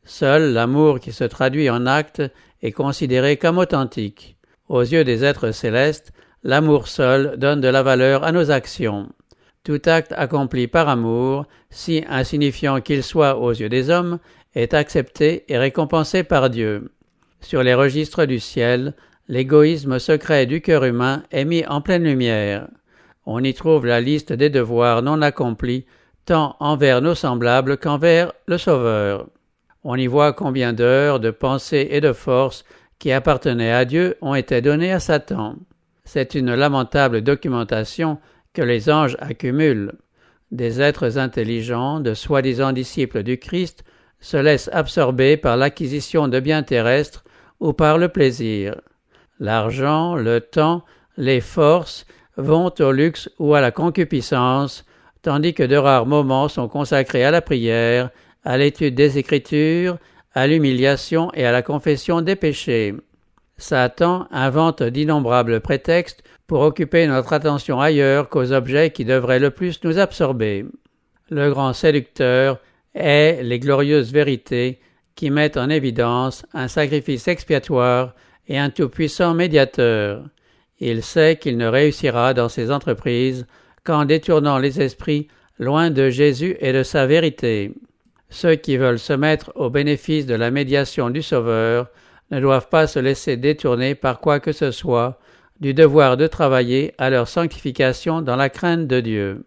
Seul 0.05 0.53
l'amour 0.53 0.99
qui 0.99 1.13
se 1.13 1.25
traduit 1.25 1.71
en 1.71 1.87
acte 1.87 2.23
est 2.63 2.73
considéré 2.73 3.37
comme 3.37 3.59
authentique. 3.59 4.37
Aux 4.69 4.83
yeux 4.83 5.05
des 5.05 5.25
êtres 5.25 5.51
célestes, 5.53 6.13
l'amour 6.43 6.89
seul 6.89 7.37
donne 7.39 7.61
de 7.61 7.69
la 7.69 7.83
valeur 7.83 8.25
à 8.25 8.33
nos 8.33 8.51
actions. 8.51 9.09
Tout 9.65 9.83
acte 9.87 10.13
accompli 10.17 10.67
par 10.67 10.89
amour, 10.89 11.47
si 11.71 12.05
insignifiant 12.09 12.81
qu'il 12.81 13.03
soit 13.03 13.37
aux 13.37 13.51
yeux 13.51 13.69
des 13.69 13.91
hommes, 13.91 14.19
est 14.55 14.75
accepté 14.75 15.45
et 15.49 15.59
récompensé 15.59 16.23
par 16.23 16.51
Dieu. 16.51 16.91
Sur 17.41 17.63
les 17.63 17.75
registres 17.75 18.25
du 18.25 18.41
ciel, 18.41 18.95
l'égoïsme 19.29 19.99
secret 19.99 20.47
du 20.47 20.61
cœur 20.61 20.85
humain 20.85 21.23
est 21.31 21.45
mis 21.45 21.65
en 21.67 21.81
pleine 21.81 22.05
lumière. 22.05 22.69
On 23.27 23.45
y 23.45 23.55
trouve 23.55 23.87
la 23.87 24.01
liste 24.01 24.33
des 24.33 24.51
devoirs 24.51 25.03
non 25.03 25.23
accomplis, 25.23 25.85
tant 26.25 26.57
envers 26.59 27.01
nos 27.01 27.15
semblables 27.15 27.77
qu'envers 27.77 28.33
le 28.47 28.59
Sauveur. 28.59 29.27
On 29.83 29.97
y 29.97 30.07
voit 30.07 30.33
combien 30.33 30.73
d'heures, 30.73 31.21
de 31.21 31.31
pensées 31.31 31.89
et 31.91 32.01
de 32.01 32.13
forces 32.13 32.65
qui 32.99 33.13
appartenaient 33.13 33.73
à 33.73 33.85
Dieu 33.85 34.17
ont 34.21 34.35
été 34.35 34.61
données 34.61 34.93
à 34.93 35.01
Satan. 35.01 35.57
C'est 36.05 36.35
une 36.35 36.55
lamentable 36.55 37.23
documentation 37.23 38.19
que 38.53 38.63
les 38.63 38.91
anges 38.91 39.17
accumulent. 39.21 39.93
Des 40.51 40.81
êtres 40.81 41.19
intelligents, 41.19 42.01
de 42.01 42.15
soi-disant 42.15 42.73
disciples 42.73 43.23
du 43.23 43.39
Christ, 43.39 43.85
se 44.21 44.37
laissent 44.37 44.69
absorber 44.73 45.37
par 45.37 45.57
l'acquisition 45.57 46.29
de 46.29 46.41
biens 46.41 46.63
terrestres 46.63 47.25
ou 47.59 47.73
par 47.73 47.97
le 47.97 48.09
plaisir. 48.09 48.81
L'argent, 49.39 50.17
le 50.17 50.41
temps, 50.41 50.85
les 51.17 51.41
forces 51.41 52.05
vont 52.37 52.73
au 52.81 52.93
luxe 52.93 53.31
ou 53.39 53.55
à 53.55 53.61
la 53.61 53.71
concupiscence, 53.71 54.85
tandis 55.23 55.55
que 55.55 55.63
de 55.63 55.77
rares 55.77 56.07
moments 56.07 56.49
sont 56.49 56.69
consacrés 56.69 57.25
à 57.25 57.31
la 57.31 57.41
prière, 57.41 58.11
à 58.45 58.59
l'étude 58.59 58.95
des 58.95 59.19
Écritures, 59.19 59.99
à 60.33 60.47
l'humiliation 60.47 61.31
et 61.35 61.45
à 61.45 61.53
la 61.53 61.63
confession 61.63 62.23
des 62.23 62.37
péchés. 62.37 62.95
Satan 63.59 64.27
invente 64.31 64.83
d'innombrables 64.83 65.61
prétextes 65.61 66.23
pour 66.47 66.63
occuper 66.63 67.07
notre 67.07 67.33
attention 67.33 67.81
ailleurs 67.81 68.29
qu'aux 68.29 68.53
objets 68.53 68.91
qui 68.91 69.05
devraient 69.05 69.39
le 69.39 69.51
plus 69.51 69.83
nous 69.85 69.99
absorber. 69.99 70.65
Le 71.31 71.51
grand 71.51 71.73
séducteur 71.73 72.59
est 72.95 73.43
les 73.43 73.59
glorieuses 73.59 74.13
vérités 74.13 74.81
qui 75.15 75.31
mettent 75.31 75.57
en 75.57 75.69
évidence 75.69 76.47
un 76.55 76.67
sacrifice 76.67 77.29
expiatoire 77.29 78.15
et 78.49 78.59
un 78.59 78.71
tout-puissant 78.71 79.35
médiateur. 79.35 80.25
Il 80.81 81.03
sait 81.03 81.37
qu'il 81.37 81.59
ne 81.59 81.67
réussira 81.67 82.35
dans 82.35 82.49
ses 82.49 82.71
entreprises 82.71 83.47
qu'en 83.85 84.07
détournant 84.07 84.59
les 84.59 84.81
esprits 84.81 85.29
loin 85.59 85.91
de 85.91 86.09
Jésus 86.09 86.57
et 86.61 86.73
de 86.73 86.83
sa 86.83 87.07
vérité. 87.07 87.73
Ceux 88.31 88.55
qui 88.55 88.77
veulent 88.77 89.01
se 89.01 89.13
mettre 89.13 89.53
au 89.57 89.71
bénéfice 89.71 90.25
de 90.25 90.35
la 90.35 90.51
médiation 90.51 91.11
du 91.11 91.21
Sauveur 91.21 91.89
ne 92.31 92.41
doivent 92.41 92.69
pas 92.69 92.87
se 92.87 93.01
laisser 93.01 93.37
détourner 93.37 93.97
par 93.97 94.21
quoi 94.21 94.39
que 94.39 94.53
ce 94.53 94.71
soit 94.71 95.19
du 95.61 95.75
devoir 95.75 96.17
de 96.17 96.27
travailler 96.27 96.95
à 96.97 97.11
leur 97.11 97.29
sanctification 97.29 98.23
dans 98.23 98.37
la 98.37 98.49
crainte 98.49 98.87
de 98.87 99.01
Dieu. 99.01 99.45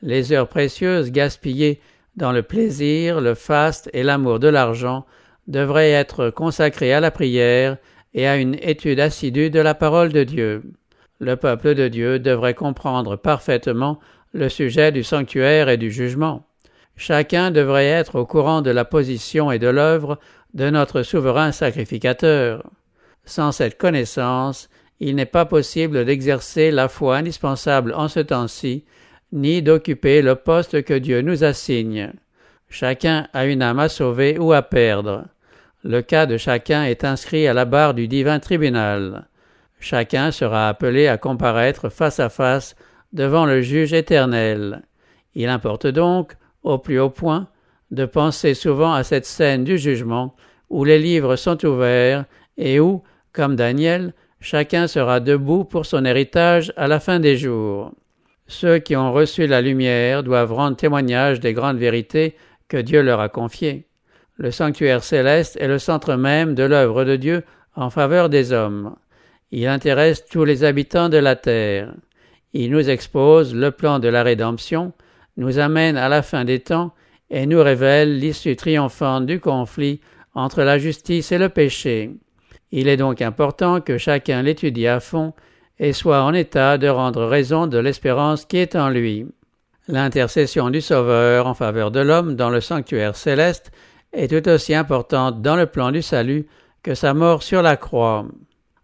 Les 0.00 0.32
heures 0.32 0.48
précieuses 0.48 1.10
gaspillées 1.10 1.80
dans 2.16 2.32
le 2.32 2.42
plaisir, 2.42 3.20
le 3.20 3.34
faste 3.34 3.90
et 3.92 4.02
l'amour 4.02 4.38
de 4.38 4.48
l'argent, 4.48 5.04
devraient 5.48 5.90
être 5.90 6.30
consacrés 6.30 6.92
à 6.92 7.00
la 7.00 7.10
prière 7.10 7.76
et 8.14 8.26
à 8.26 8.36
une 8.36 8.54
étude 8.62 9.00
assidue 9.00 9.50
de 9.50 9.60
la 9.60 9.74
parole 9.74 10.12
de 10.12 10.24
Dieu. 10.24 10.62
Le 11.18 11.36
peuple 11.36 11.74
de 11.74 11.88
Dieu 11.88 12.18
devrait 12.18 12.54
comprendre 12.54 13.16
parfaitement 13.16 13.98
le 14.32 14.48
sujet 14.48 14.92
du 14.92 15.02
sanctuaire 15.02 15.68
et 15.68 15.76
du 15.76 15.90
jugement. 15.90 16.46
Chacun 17.00 17.50
devrait 17.50 17.86
être 17.86 18.18
au 18.18 18.26
courant 18.26 18.60
de 18.60 18.70
la 18.70 18.84
position 18.84 19.50
et 19.50 19.58
de 19.58 19.68
l'œuvre 19.68 20.18
de 20.52 20.68
notre 20.68 21.02
souverain 21.02 21.50
sacrificateur. 21.50 22.62
Sans 23.24 23.52
cette 23.52 23.78
connaissance, 23.78 24.68
il 25.00 25.16
n'est 25.16 25.24
pas 25.24 25.46
possible 25.46 26.04
d'exercer 26.04 26.70
la 26.70 26.90
foi 26.90 27.16
indispensable 27.16 27.94
en 27.96 28.08
ce 28.08 28.20
temps-ci, 28.20 28.84
ni 29.32 29.62
d'occuper 29.62 30.20
le 30.20 30.34
poste 30.34 30.82
que 30.82 30.92
Dieu 30.92 31.22
nous 31.22 31.42
assigne. 31.42 32.12
Chacun 32.68 33.28
a 33.32 33.46
une 33.46 33.62
âme 33.62 33.78
à 33.78 33.88
sauver 33.88 34.38
ou 34.38 34.52
à 34.52 34.60
perdre. 34.60 35.24
Le 35.82 36.02
cas 36.02 36.26
de 36.26 36.36
chacun 36.36 36.84
est 36.84 37.04
inscrit 37.04 37.48
à 37.48 37.54
la 37.54 37.64
barre 37.64 37.94
du 37.94 38.08
divin 38.08 38.40
tribunal. 38.40 39.26
Chacun 39.80 40.32
sera 40.32 40.68
appelé 40.68 41.08
à 41.08 41.16
comparaître 41.16 41.88
face 41.88 42.20
à 42.20 42.28
face 42.28 42.76
devant 43.14 43.46
le 43.46 43.62
juge 43.62 43.94
éternel. 43.94 44.82
Il 45.34 45.48
importe 45.48 45.86
donc, 45.86 46.34
au 46.62 46.78
plus 46.78 47.00
haut 47.00 47.10
point, 47.10 47.48
de 47.90 48.04
penser 48.04 48.54
souvent 48.54 48.92
à 48.92 49.02
cette 49.02 49.26
scène 49.26 49.64
du 49.64 49.78
jugement 49.78 50.34
où 50.68 50.84
les 50.84 50.98
livres 50.98 51.36
sont 51.36 51.64
ouverts 51.66 52.24
et 52.56 52.78
où, 52.80 53.02
comme 53.32 53.56
Daniel, 53.56 54.14
chacun 54.40 54.86
sera 54.86 55.20
debout 55.20 55.64
pour 55.64 55.86
son 55.86 56.04
héritage 56.04 56.72
à 56.76 56.86
la 56.86 57.00
fin 57.00 57.20
des 57.20 57.36
jours. 57.36 57.92
Ceux 58.46 58.78
qui 58.78 58.96
ont 58.96 59.12
reçu 59.12 59.46
la 59.46 59.60
lumière 59.60 60.22
doivent 60.22 60.52
rendre 60.52 60.76
témoignage 60.76 61.40
des 61.40 61.52
grandes 61.52 61.78
vérités 61.78 62.36
que 62.68 62.76
Dieu 62.76 63.02
leur 63.02 63.20
a 63.20 63.28
confiées. 63.28 63.86
Le 64.36 64.50
sanctuaire 64.50 65.04
céleste 65.04 65.56
est 65.60 65.68
le 65.68 65.78
centre 65.78 66.14
même 66.14 66.54
de 66.54 66.62
l'œuvre 66.62 67.04
de 67.04 67.16
Dieu 67.16 67.44
en 67.76 67.90
faveur 67.90 68.28
des 68.28 68.52
hommes. 68.52 68.96
Il 69.50 69.66
intéresse 69.66 70.24
tous 70.26 70.44
les 70.44 70.64
habitants 70.64 71.08
de 71.08 71.18
la 71.18 71.36
terre. 71.36 71.92
Il 72.52 72.70
nous 72.70 72.88
expose 72.88 73.54
le 73.54 73.70
plan 73.70 73.98
de 73.98 74.08
la 74.08 74.22
rédemption, 74.22 74.92
nous 75.36 75.58
amène 75.58 75.96
à 75.96 76.08
la 76.08 76.22
fin 76.22 76.44
des 76.44 76.60
temps 76.60 76.92
et 77.30 77.46
nous 77.46 77.62
révèle 77.62 78.18
l'issue 78.18 78.56
triomphante 78.56 79.26
du 79.26 79.40
conflit 79.40 80.00
entre 80.34 80.62
la 80.62 80.78
justice 80.78 81.32
et 81.32 81.38
le 81.38 81.48
péché. 81.48 82.10
Il 82.72 82.88
est 82.88 82.96
donc 82.96 83.22
important 83.22 83.80
que 83.80 83.98
chacun 83.98 84.42
l'étudie 84.42 84.86
à 84.86 85.00
fond 85.00 85.32
et 85.78 85.92
soit 85.92 86.22
en 86.22 86.34
état 86.34 86.78
de 86.78 86.88
rendre 86.88 87.24
raison 87.24 87.66
de 87.66 87.78
l'espérance 87.78 88.44
qui 88.44 88.58
est 88.58 88.76
en 88.76 88.90
lui. 88.90 89.26
L'intercession 89.88 90.70
du 90.70 90.80
Sauveur 90.80 91.46
en 91.46 91.54
faveur 91.54 91.90
de 91.90 92.00
l'homme 92.00 92.36
dans 92.36 92.50
le 92.50 92.60
sanctuaire 92.60 93.16
céleste 93.16 93.72
est 94.12 94.28
tout 94.28 94.48
aussi 94.48 94.74
importante 94.74 95.42
dans 95.42 95.56
le 95.56 95.66
plan 95.66 95.90
du 95.90 96.02
salut 96.02 96.46
que 96.82 96.94
sa 96.94 97.14
mort 97.14 97.42
sur 97.42 97.62
la 97.62 97.76
croix. 97.76 98.26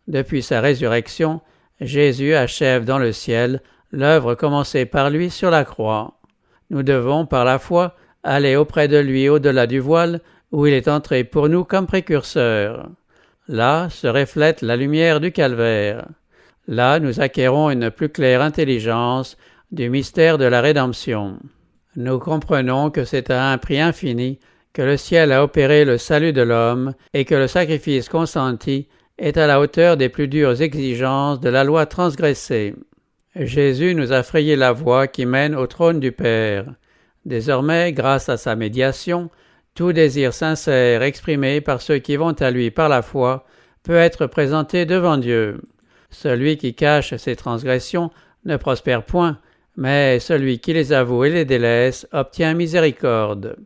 Depuis 0.09 0.42
sa 0.42 0.61
résurrection, 0.61 1.40
Jésus 1.80 2.35
achève 2.35 2.85
dans 2.85 2.98
le 2.98 3.12
ciel 3.12 3.61
l'œuvre 3.92 4.35
commencée 4.35 4.87
par 4.87 5.11
lui 5.11 5.30
sur 5.30 5.50
la 5.50 5.64
croix. 5.64 6.15
Nous 6.70 6.83
devons, 6.83 7.26
par 7.26 7.44
la 7.44 7.59
foi, 7.59 7.94
aller 8.22 8.57
auprès 8.57 8.88
de 8.88 8.98
lui 8.98 9.29
au-delà 9.29 9.66
du 9.66 9.79
voile, 9.79 10.20
où 10.52 10.66
il 10.66 10.74
est 10.74 10.88
entré 10.88 11.24
pour 11.24 11.48
nous 11.48 11.64
comme 11.64 11.87
précurseur. 11.87 12.88
Là 13.48 13.88
se 13.90 14.07
reflète 14.07 14.62
la 14.62 14.76
lumière 14.76 15.20
du 15.20 15.31
calvaire. 15.31 16.09
Là 16.66 16.98
nous 16.98 17.20
acquérons 17.20 17.70
une 17.70 17.90
plus 17.90 18.09
claire 18.09 18.42
intelligence 18.42 19.37
du 19.70 19.88
mystère 19.88 20.38
de 20.38 20.44
la 20.44 20.61
rédemption. 20.61 21.38
Nous 21.94 22.18
comprenons 22.18 22.90
que 22.90 23.05
c'est 23.05 23.31
à 23.31 23.50
un 23.50 23.59
prix 23.59 23.81
infini 23.81 24.38
que 24.72 24.83
le 24.83 24.96
ciel 24.96 25.33
a 25.33 25.42
opéré 25.42 25.85
le 25.85 25.96
salut 25.96 26.33
de 26.33 26.42
l'homme 26.42 26.94
et 27.14 27.24
que 27.24 27.35
le 27.35 27.46
sacrifice 27.46 28.09
consenti 28.09 28.88
est 29.18 29.38
à 29.38 29.46
la 29.46 29.61
hauteur 29.61 29.96
des 29.96 30.09
plus 30.09 30.29
dures 30.29 30.61
exigences 30.61 31.40
de 31.40 31.48
la 31.48 31.64
loi 31.64 31.87
transgressée. 31.87 32.74
Jésus 33.38 33.94
nous 33.94 34.12
a 34.12 34.22
frayé 34.22 34.57
la 34.57 34.72
voie 34.72 35.09
qui 35.09 35.27
mène 35.27 35.55
au 35.55 35.66
trône 35.66 36.01
du 36.01 36.11
Père. 36.11 36.64
Désormais, 37.27 37.92
grâce 37.92 38.31
à 38.31 38.38
sa 38.38 38.57
médiation, 38.57 39.31
tout 39.75 39.92
désir 39.92 40.33
sincère 40.33 41.03
exprimé 41.03 41.61
par 41.61 41.83
ceux 41.83 41.99
qui 41.99 42.16
vont 42.16 42.33
à 42.33 42.51
lui 42.51 42.70
par 42.70 42.88
la 42.88 43.03
foi 43.03 43.44
peut 43.83 43.96
être 43.96 44.27
présenté 44.27 44.87
devant 44.87 45.18
Dieu. 45.18 45.61
Celui 46.09 46.57
qui 46.57 46.75
cache 46.75 47.14
ses 47.16 47.37
transgressions 47.37 48.11
ne 48.46 48.57
prospère 48.57 49.03
point, 49.03 49.38
mais 49.77 50.18
celui 50.18 50.59
qui 50.59 50.72
les 50.72 50.94
avoue 50.94 51.25
et 51.25 51.31
les 51.31 51.44
délaisse 51.44 52.09
obtient 52.12 52.55
miséricorde. 52.55 53.57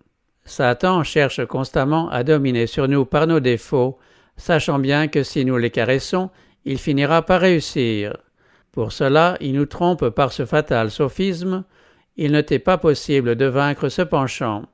Satan 0.45 1.05
cherche 1.05 1.45
constamment 1.47 2.11
à 2.11 2.25
dominer 2.25 2.67
sur 2.67 2.89
nous 2.89 3.05
par 3.05 3.29
nos 3.29 3.39
défauts, 3.39 3.99
sachant 4.37 4.81
bien 4.81 5.07
que 5.07 5.23
si 5.23 5.45
nous 5.45 5.59
les 5.59 5.71
caressons, 5.71 6.31
il 6.65 6.79
finira 6.79 7.23
par 7.23 7.41
réussir. 7.41 8.17
Pour 8.73 8.93
cela, 8.93 9.37
il 9.41 9.55
nous 9.55 9.67
trompe 9.67 10.09
par 10.11 10.33
ce 10.33 10.45
fatal 10.45 10.91
sophisme. 10.91 11.65
Il 12.17 12.33
ne 12.33 12.41
t'est 12.41 12.59
pas 12.59 12.79
possible 12.79 13.37
de 13.37 13.47
vaincre 13.47 13.89
ce 13.89 14.03
penchant. 14.03 14.67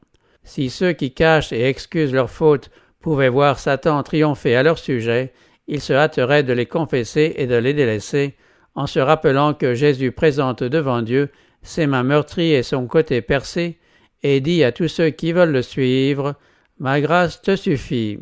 Si 0.45 0.71
ceux 0.71 0.93
qui 0.93 1.13
cachent 1.13 1.53
et 1.53 1.69
excusent 1.69 2.13
leurs 2.13 2.31
fautes 2.31 2.71
pouvaient 3.01 3.29
voir 3.29 3.59
Satan 3.59 4.03
triompher 4.03 4.57
à 4.57 4.63
leur 4.63 4.79
sujet, 4.79 5.33
ils 5.69 5.81
se 5.81 5.93
hâteraient 5.93 6.43
de 6.43 6.53
les 6.53 6.67
confesser 6.67 7.35
et 7.37 7.47
de 7.47 7.57
les 7.57 7.75
délaisser, 7.75 8.37
en 8.75 8.87
se 8.87 8.99
rappelant 8.99 9.55
que 9.55 9.75
Jésus 9.75 10.13
présente 10.13 10.63
devant 10.63 11.03
Dieu 11.03 11.31
ses 11.63 11.87
mains 11.87 12.05
meurtries 12.05 12.53
et 12.53 12.63
son 12.63 12.87
côté 12.87 13.23
percé, 13.23 13.79
et 14.23 14.41
dit 14.41 14.63
à 14.63 14.73
tous 14.73 14.89
ceux 14.89 15.11
qui 15.11 15.33
veulent 15.33 15.53
le 15.53 15.63
suivre, 15.63 16.37
Ma 16.79 17.01
grâce 17.01 17.41
te 17.41 17.57
suffit. 17.57 18.19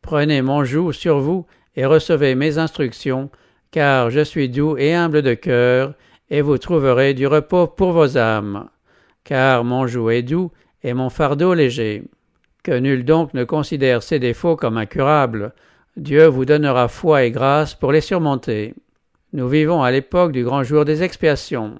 Prenez 0.00 0.40
mon 0.40 0.64
joug 0.64 0.92
sur 0.92 1.20
vous 1.20 1.46
et 1.76 1.84
recevez 1.84 2.34
mes 2.34 2.56
instructions, 2.56 3.30
car 3.70 4.10
je 4.10 4.20
suis 4.20 4.48
doux 4.48 4.76
et 4.76 4.94
humble 4.94 5.22
de 5.22 5.34
cœur, 5.34 5.94
et 6.30 6.40
vous 6.42 6.58
trouverez 6.58 7.14
du 7.14 7.26
repos 7.26 7.66
pour 7.66 7.92
vos 7.92 8.16
âmes. 8.16 8.68
Car 9.24 9.64
mon 9.64 9.86
joug 9.86 10.10
est 10.10 10.22
doux 10.22 10.50
et 10.82 10.94
mon 10.94 11.10
fardeau 11.10 11.54
léger. 11.54 12.04
Que 12.62 12.78
nul 12.78 13.04
donc 13.04 13.34
ne 13.34 13.44
considère 13.44 14.02
ses 14.02 14.18
défauts 14.18 14.56
comme 14.56 14.78
incurables. 14.78 15.52
Dieu 15.96 16.26
vous 16.26 16.44
donnera 16.44 16.88
foi 16.88 17.24
et 17.24 17.30
grâce 17.30 17.74
pour 17.74 17.92
les 17.92 18.00
surmonter. 18.00 18.74
Nous 19.32 19.48
vivons 19.48 19.82
à 19.82 19.90
l'époque 19.90 20.32
du 20.32 20.44
grand 20.44 20.62
jour 20.62 20.84
des 20.84 21.02
expiations. 21.02 21.78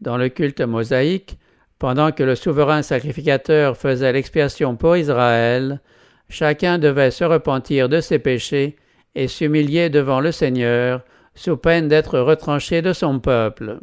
Dans 0.00 0.16
le 0.16 0.28
culte 0.28 0.60
mosaïque, 0.60 1.38
pendant 1.78 2.12
que 2.12 2.22
le 2.22 2.34
souverain 2.34 2.82
sacrificateur 2.82 3.76
faisait 3.76 4.12
l'expiation 4.12 4.76
pour 4.76 4.96
Israël, 4.96 5.80
chacun 6.28 6.78
devait 6.78 7.10
se 7.10 7.24
repentir 7.24 7.88
de 7.88 8.00
ses 8.00 8.18
péchés 8.18 8.76
et 9.14 9.28
s'humilier 9.28 9.90
devant 9.90 10.20
le 10.20 10.32
Seigneur, 10.32 11.02
sous 11.34 11.56
peine 11.56 11.88
d'être 11.88 12.18
retranché 12.18 12.82
de 12.82 12.92
son 12.92 13.18
peuple. 13.20 13.80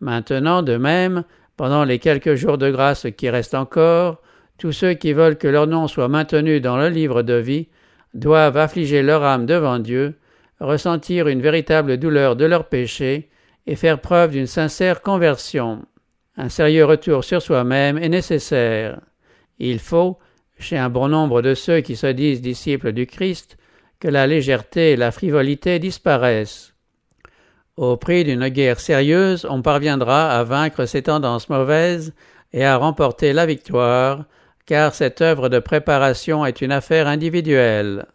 Maintenant, 0.00 0.62
de 0.62 0.76
même, 0.76 1.24
pendant 1.56 1.84
les 1.84 1.98
quelques 1.98 2.34
jours 2.34 2.58
de 2.58 2.70
grâce 2.70 3.06
qui 3.16 3.30
restent 3.30 3.54
encore, 3.54 4.20
tous 4.58 4.72
ceux 4.72 4.94
qui 4.94 5.12
veulent 5.12 5.38
que 5.38 5.48
leur 5.48 5.66
nom 5.66 5.88
soit 5.88 6.08
maintenu 6.08 6.60
dans 6.60 6.76
le 6.76 6.88
livre 6.88 7.22
de 7.22 7.34
vie 7.34 7.68
doivent 8.14 8.56
affliger 8.56 9.02
leur 9.02 9.22
âme 9.22 9.46
devant 9.46 9.78
Dieu, 9.78 10.18
ressentir 10.60 11.28
une 11.28 11.42
véritable 11.42 11.98
douleur 11.98 12.36
de 12.36 12.46
leurs 12.46 12.68
péchés 12.68 13.28
et 13.66 13.76
faire 13.76 14.00
preuve 14.00 14.32
d'une 14.32 14.46
sincère 14.46 15.02
conversion. 15.02 15.84
Un 16.36 16.48
sérieux 16.48 16.84
retour 16.84 17.24
sur 17.24 17.42
soi-même 17.42 17.98
est 17.98 18.08
nécessaire. 18.08 19.00
Il 19.58 19.78
faut, 19.78 20.18
chez 20.58 20.76
un 20.76 20.88
bon 20.88 21.08
nombre 21.08 21.42
de 21.42 21.54
ceux 21.54 21.80
qui 21.80 21.96
se 21.96 22.06
disent 22.06 22.40
disciples 22.40 22.92
du 22.92 23.06
Christ, 23.06 23.56
que 24.00 24.08
la 24.08 24.26
légèreté 24.26 24.92
et 24.92 24.96
la 24.96 25.10
frivolité 25.10 25.78
disparaissent. 25.78 26.75
Au 27.76 27.98
prix 27.98 28.24
d'une 28.24 28.48
guerre 28.48 28.80
sérieuse, 28.80 29.46
on 29.50 29.60
parviendra 29.60 30.30
à 30.30 30.44
vaincre 30.44 30.86
ces 30.86 31.02
tendances 31.02 31.50
mauvaises 31.50 32.14
et 32.54 32.64
à 32.64 32.78
remporter 32.78 33.34
la 33.34 33.44
victoire, 33.44 34.24
car 34.64 34.94
cette 34.94 35.20
œuvre 35.20 35.50
de 35.50 35.58
préparation 35.58 36.46
est 36.46 36.62
une 36.62 36.72
affaire 36.72 37.06
individuelle. 37.06 38.06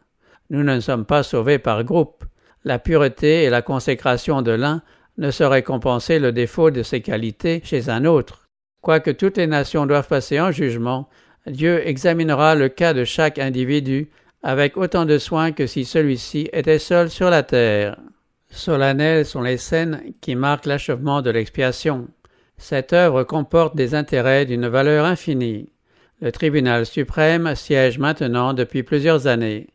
Nous 0.49 0.63
ne 0.63 0.79
sommes 0.79 1.05
pas 1.05 1.21
sauvés 1.21 1.59
par 1.59 1.83
groupe. 1.83 2.23
La 2.63 2.79
pureté 2.79 3.43
et 3.43 3.51
la 3.51 3.61
consécration 3.61 4.41
de 4.41 4.51
l'un 4.51 4.81
ne 5.19 5.29
sauraient 5.29 5.61
compenser 5.61 6.17
le 6.17 6.31
défaut 6.31 6.71
de 6.71 6.81
ses 6.81 7.01
qualités 7.01 7.61
chez 7.63 7.89
un 7.89 8.05
autre. 8.05 8.47
Quoique 8.81 9.11
toutes 9.11 9.37
les 9.37 9.47
nations 9.47 9.85
doivent 9.85 10.07
passer 10.07 10.41
en 10.41 10.51
jugement, 10.51 11.07
Dieu 11.45 11.87
examinera 11.87 12.55
le 12.55 12.69
cas 12.69 12.93
de 12.93 13.03
chaque 13.03 13.37
individu 13.37 14.09
avec 14.41 14.75
autant 14.75 15.05
de 15.05 15.19
soin 15.19 15.51
que 15.51 15.67
si 15.67 15.85
celui-ci 15.85 16.49
était 16.51 16.79
seul 16.79 17.11
sur 17.11 17.29
la 17.29 17.43
terre. 17.43 17.97
Solennelles 18.51 19.25
sont 19.25 19.41
les 19.41 19.57
scènes 19.57 20.01
qui 20.21 20.35
marquent 20.35 20.65
l'achèvement 20.65 21.21
de 21.21 21.31
l'expiation. 21.31 22.07
Cette 22.57 22.93
œuvre 22.93 23.23
comporte 23.23 23.75
des 23.75 23.95
intérêts 23.95 24.45
d'une 24.45 24.67
valeur 24.67 25.05
infinie. 25.05 25.69
Le 26.21 26.31
tribunal 26.31 26.85
suprême 26.85 27.55
siège 27.55 27.97
maintenant 27.97 28.53
depuis 28.53 28.83
plusieurs 28.83 29.25
années. 29.25 29.67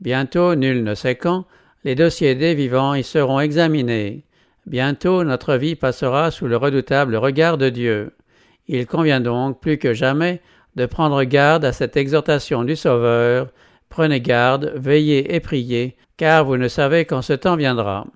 Bientôt, 0.00 0.54
nul 0.54 0.84
ne 0.84 0.94
sait 0.94 1.14
quand, 1.14 1.46
les 1.84 1.94
dossiers 1.94 2.34
des 2.34 2.54
vivants 2.54 2.94
y 2.94 3.02
seront 3.02 3.40
examinés. 3.40 4.24
Bientôt 4.66 5.24
notre 5.24 5.54
vie 5.54 5.76
passera 5.76 6.30
sous 6.30 6.46
le 6.46 6.56
redoutable 6.56 7.16
regard 7.16 7.56
de 7.56 7.68
Dieu. 7.68 8.12
Il 8.66 8.86
convient 8.86 9.20
donc 9.20 9.60
plus 9.60 9.78
que 9.78 9.94
jamais 9.94 10.40
de 10.76 10.86
prendre 10.86 11.22
garde 11.24 11.64
à 11.64 11.72
cette 11.72 11.96
exhortation 11.96 12.64
du 12.64 12.74
Sauveur. 12.76 13.48
Prenez 13.88 14.20
garde, 14.20 14.72
veillez 14.74 15.34
et 15.34 15.40
priez, 15.40 15.96
car 16.16 16.44
vous 16.44 16.56
ne 16.56 16.68
savez 16.68 17.04
quand 17.04 17.22
ce 17.22 17.34
temps 17.34 17.56
viendra. 17.56 18.06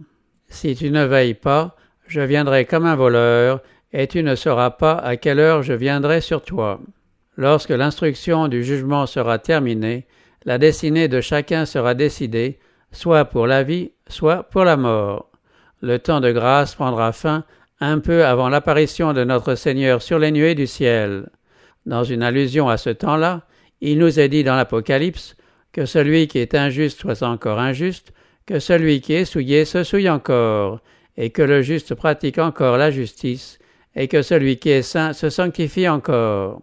Si 0.48 0.74
tu 0.74 0.90
ne 0.90 1.04
veilles 1.04 1.34
pas, 1.34 1.76
je 2.06 2.20
viendrai 2.20 2.64
comme 2.64 2.86
un 2.86 2.96
voleur, 2.96 3.60
et 3.92 4.06
tu 4.06 4.22
ne 4.22 4.34
sauras 4.34 4.70
pas 4.70 4.94
à 4.94 5.16
quelle 5.16 5.38
heure 5.38 5.62
je 5.62 5.72
viendrai 5.72 6.20
sur 6.20 6.42
toi. 6.42 6.80
Lorsque 7.36 7.70
l'instruction 7.70 8.48
du 8.48 8.64
jugement 8.64 9.06
sera 9.06 9.38
terminée, 9.38 10.06
la 10.44 10.58
destinée 10.58 11.08
de 11.08 11.20
chacun 11.20 11.66
sera 11.66 11.94
décidée, 11.94 12.58
soit 12.92 13.26
pour 13.26 13.46
la 13.46 13.62
vie, 13.62 13.92
soit 14.08 14.44
pour 14.44 14.64
la 14.64 14.76
mort. 14.76 15.30
Le 15.80 15.98
temps 15.98 16.20
de 16.20 16.32
grâce 16.32 16.74
prendra 16.74 17.12
fin 17.12 17.44
un 17.80 18.00
peu 18.00 18.24
avant 18.24 18.48
l'apparition 18.48 19.12
de 19.12 19.24
notre 19.24 19.54
Seigneur 19.54 20.02
sur 20.02 20.18
les 20.18 20.32
nuées 20.32 20.54
du 20.54 20.66
ciel. 20.66 21.28
Dans 21.86 22.04
une 22.04 22.22
allusion 22.22 22.68
à 22.68 22.76
ce 22.76 22.90
temps-là, 22.90 23.42
il 23.80 23.98
nous 23.98 24.18
est 24.18 24.28
dit 24.28 24.42
dans 24.42 24.56
l'Apocalypse 24.56 25.36
que 25.72 25.86
celui 25.86 26.26
qui 26.26 26.38
est 26.38 26.54
injuste 26.54 26.98
soit 26.98 27.22
encore 27.22 27.60
injuste, 27.60 28.12
que 28.48 28.60
celui 28.60 29.02
qui 29.02 29.12
est 29.12 29.26
souillé 29.26 29.66
se 29.66 29.84
souille 29.84 30.08
encore, 30.08 30.80
et 31.18 31.28
que 31.28 31.42
le 31.42 31.60
juste 31.60 31.94
pratique 31.94 32.38
encore 32.38 32.78
la 32.78 32.90
justice, 32.90 33.58
et 33.94 34.08
que 34.08 34.22
celui 34.22 34.56
qui 34.56 34.70
est 34.70 34.80
saint 34.80 35.12
se 35.12 35.28
sanctifie 35.28 35.86
encore. 35.86 36.62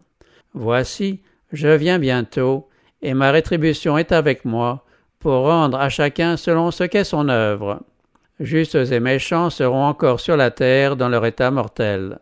Voici, 0.56 1.22
je 1.54 1.68
viens 1.68 2.00
bientôt, 2.00 2.68
et 3.04 3.14
ma 3.14 3.30
rétribution 3.30 4.00
est 4.00 4.12
avec 4.12 4.46
moi, 4.46 4.84
pour 5.20 5.44
rendre 5.44 5.78
à 5.78 5.90
chacun 5.90 6.38
selon 6.38 6.72
ce 6.72 6.86
qu'est 6.86 7.04
son 7.04 7.30
œuvre. 7.30 7.82
Justes 8.40 8.92
et 8.92 9.00
méchants 9.00 9.52
seront 9.52 9.86
encore 9.86 10.20
sur 10.20 10.38
la 10.38 10.50
terre 10.50 10.96
dans 10.96 11.10
leur 11.10 11.26
état 11.28 11.52
mortel. 11.52 12.18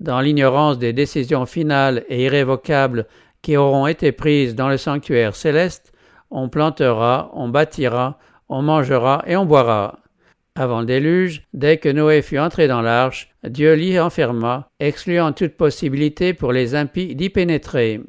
Dans 0.00 0.20
l'ignorance 0.20 0.78
des 0.78 0.92
décisions 0.92 1.46
finales 1.46 2.04
et 2.10 2.24
irrévocables 2.24 3.06
qui 3.40 3.56
auront 3.56 3.86
été 3.86 4.12
prises 4.12 4.54
dans 4.54 4.68
le 4.68 4.76
sanctuaire 4.76 5.34
céleste, 5.34 5.94
on 6.30 6.50
plantera, 6.50 7.30
on 7.32 7.48
bâtira, 7.48 8.18
on 8.48 8.62
mangera 8.62 9.22
et 9.26 9.36
on 9.36 9.44
boira. 9.44 9.98
Avant 10.54 10.80
le 10.80 10.86
déluge, 10.86 11.42
dès 11.54 11.76
que 11.76 11.88
Noé 11.88 12.20
fut 12.22 12.38
entré 12.38 12.66
dans 12.66 12.82
l'arche, 12.82 13.30
Dieu 13.44 13.74
l'y 13.74 14.00
enferma, 14.00 14.68
excluant 14.80 15.32
toute 15.32 15.56
possibilité 15.56 16.34
pour 16.34 16.52
les 16.52 16.74
impies 16.74 17.14
d'y 17.14 17.30
pénétrer. 17.30 18.00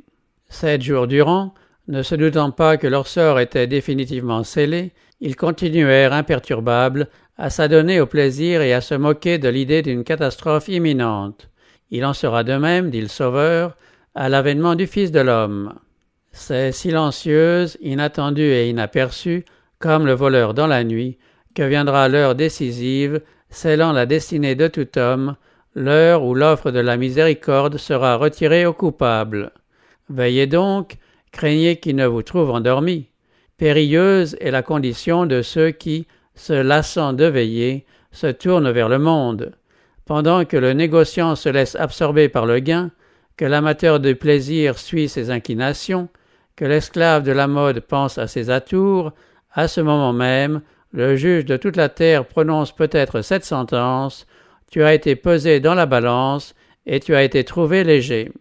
Sept 0.50 0.82
jours 0.82 1.06
durant, 1.06 1.54
ne 1.88 2.02
se 2.02 2.16
doutant 2.16 2.52
pas 2.52 2.78
que 2.78 2.88
leur 2.88 3.08
sort 3.08 3.40
était 3.40 3.68
définitivement 3.68 4.44
scellé, 4.44 4.94
ils 5.22 5.36
continuèrent 5.36 6.14
imperturbables 6.14 7.08
à 7.38 7.50
s'adonner 7.50 8.02
au 8.02 8.06
plaisir 8.06 8.62
et 8.62 8.74
à 8.74 8.82
se 8.82 8.96
moquer 8.96 9.38
de 9.38 9.50
l'idée 9.50 9.82
d'une 9.82 10.04
catastrophe 10.04 10.68
imminente. 10.68 11.50
Il 11.92 12.06
en 12.06 12.14
sera 12.14 12.44
de 12.44 12.56
même, 12.56 12.90
dit 12.90 13.02
le 13.02 13.08
Sauveur, 13.08 13.76
à 14.16 14.30
l'avènement 14.30 14.76
du 14.76 14.88
Fils 14.88 15.12
de 15.12 15.20
l'homme. 15.20 15.74
C'est 16.32 16.72
silencieuse, 16.72 17.78
inattendue 17.82 18.42
et 18.42 18.70
inaperçue, 18.70 19.46
comme 19.80 20.06
le 20.06 20.14
voleur 20.14 20.54
dans 20.54 20.68
la 20.68 20.84
nuit, 20.84 21.18
que 21.56 21.64
viendra 21.64 22.08
l'heure 22.08 22.36
décisive, 22.36 23.22
scellant 23.50 23.92
la 23.92 24.06
destinée 24.06 24.56
de 24.56 24.68
tout 24.68 24.98
homme, 24.98 25.36
l'heure 25.76 26.24
où 26.24 26.36
l'offre 26.36 26.72
de 26.72 26.80
la 26.80 26.98
miséricorde 26.98 27.78
sera 27.78 28.16
retirée 28.18 28.66
au 28.66 28.74
coupable. 28.74 29.52
Veillez 30.10 30.48
donc, 30.48 30.98
craignez 31.32 31.78
qu'il 31.78 31.96
ne 31.96 32.06
vous 32.06 32.24
trouve 32.24 32.52
endormi. 32.52 33.08
Périlleuse 33.58 34.38
est 34.40 34.52
la 34.52 34.62
condition 34.62 35.26
de 35.26 35.42
ceux 35.42 35.72
qui, 35.72 36.08
se 36.36 36.54
lassant 36.54 37.14
de 37.14 37.26
veiller, 37.26 37.86
se 38.12 38.28
tournent 38.28 38.72
vers 38.72 38.90
le 38.90 39.00
monde. 39.00 39.52
Pendant 40.06 40.46
que 40.46 40.58
le 40.58 40.74
négociant 40.74 41.36
se 41.36 41.50
laisse 41.50 41.76
absorber 41.76 42.30
par 42.30 42.46
le 42.46 42.60
gain, 42.60 42.92
que 43.38 43.46
l'amateur 43.46 44.00
de 44.00 44.14
plaisir 44.14 44.78
suit 44.78 45.08
ses 45.08 45.30
inclinations, 45.30 46.10
que 46.56 46.66
l'esclave 46.66 47.24
de 47.24 47.32
la 47.32 47.48
mode 47.48 47.80
pense 47.82 48.18
à 48.18 48.28
ses 48.28 48.50
atours, 48.50 49.14
à 49.54 49.68
ce 49.68 49.82
moment 49.82 50.14
même, 50.14 50.62
le 50.92 51.16
juge 51.16 51.46
de 51.46 51.58
toute 51.58 51.76
la 51.76 51.90
terre 51.90 52.26
prononce 52.26 52.72
peut-être 52.72 53.22
cette 53.22 53.46
sentence 53.46 54.26
Tu 54.72 54.84
as 54.84 54.94
été 54.94 55.16
pesé 55.16 55.60
dans 55.60 55.76
la 55.76 55.86
balance, 55.86 56.56
et 56.86 57.00
tu 57.00 57.16
as 57.16 57.24
été 57.24 57.44
trouvé 57.44 57.84
léger. 57.84 58.32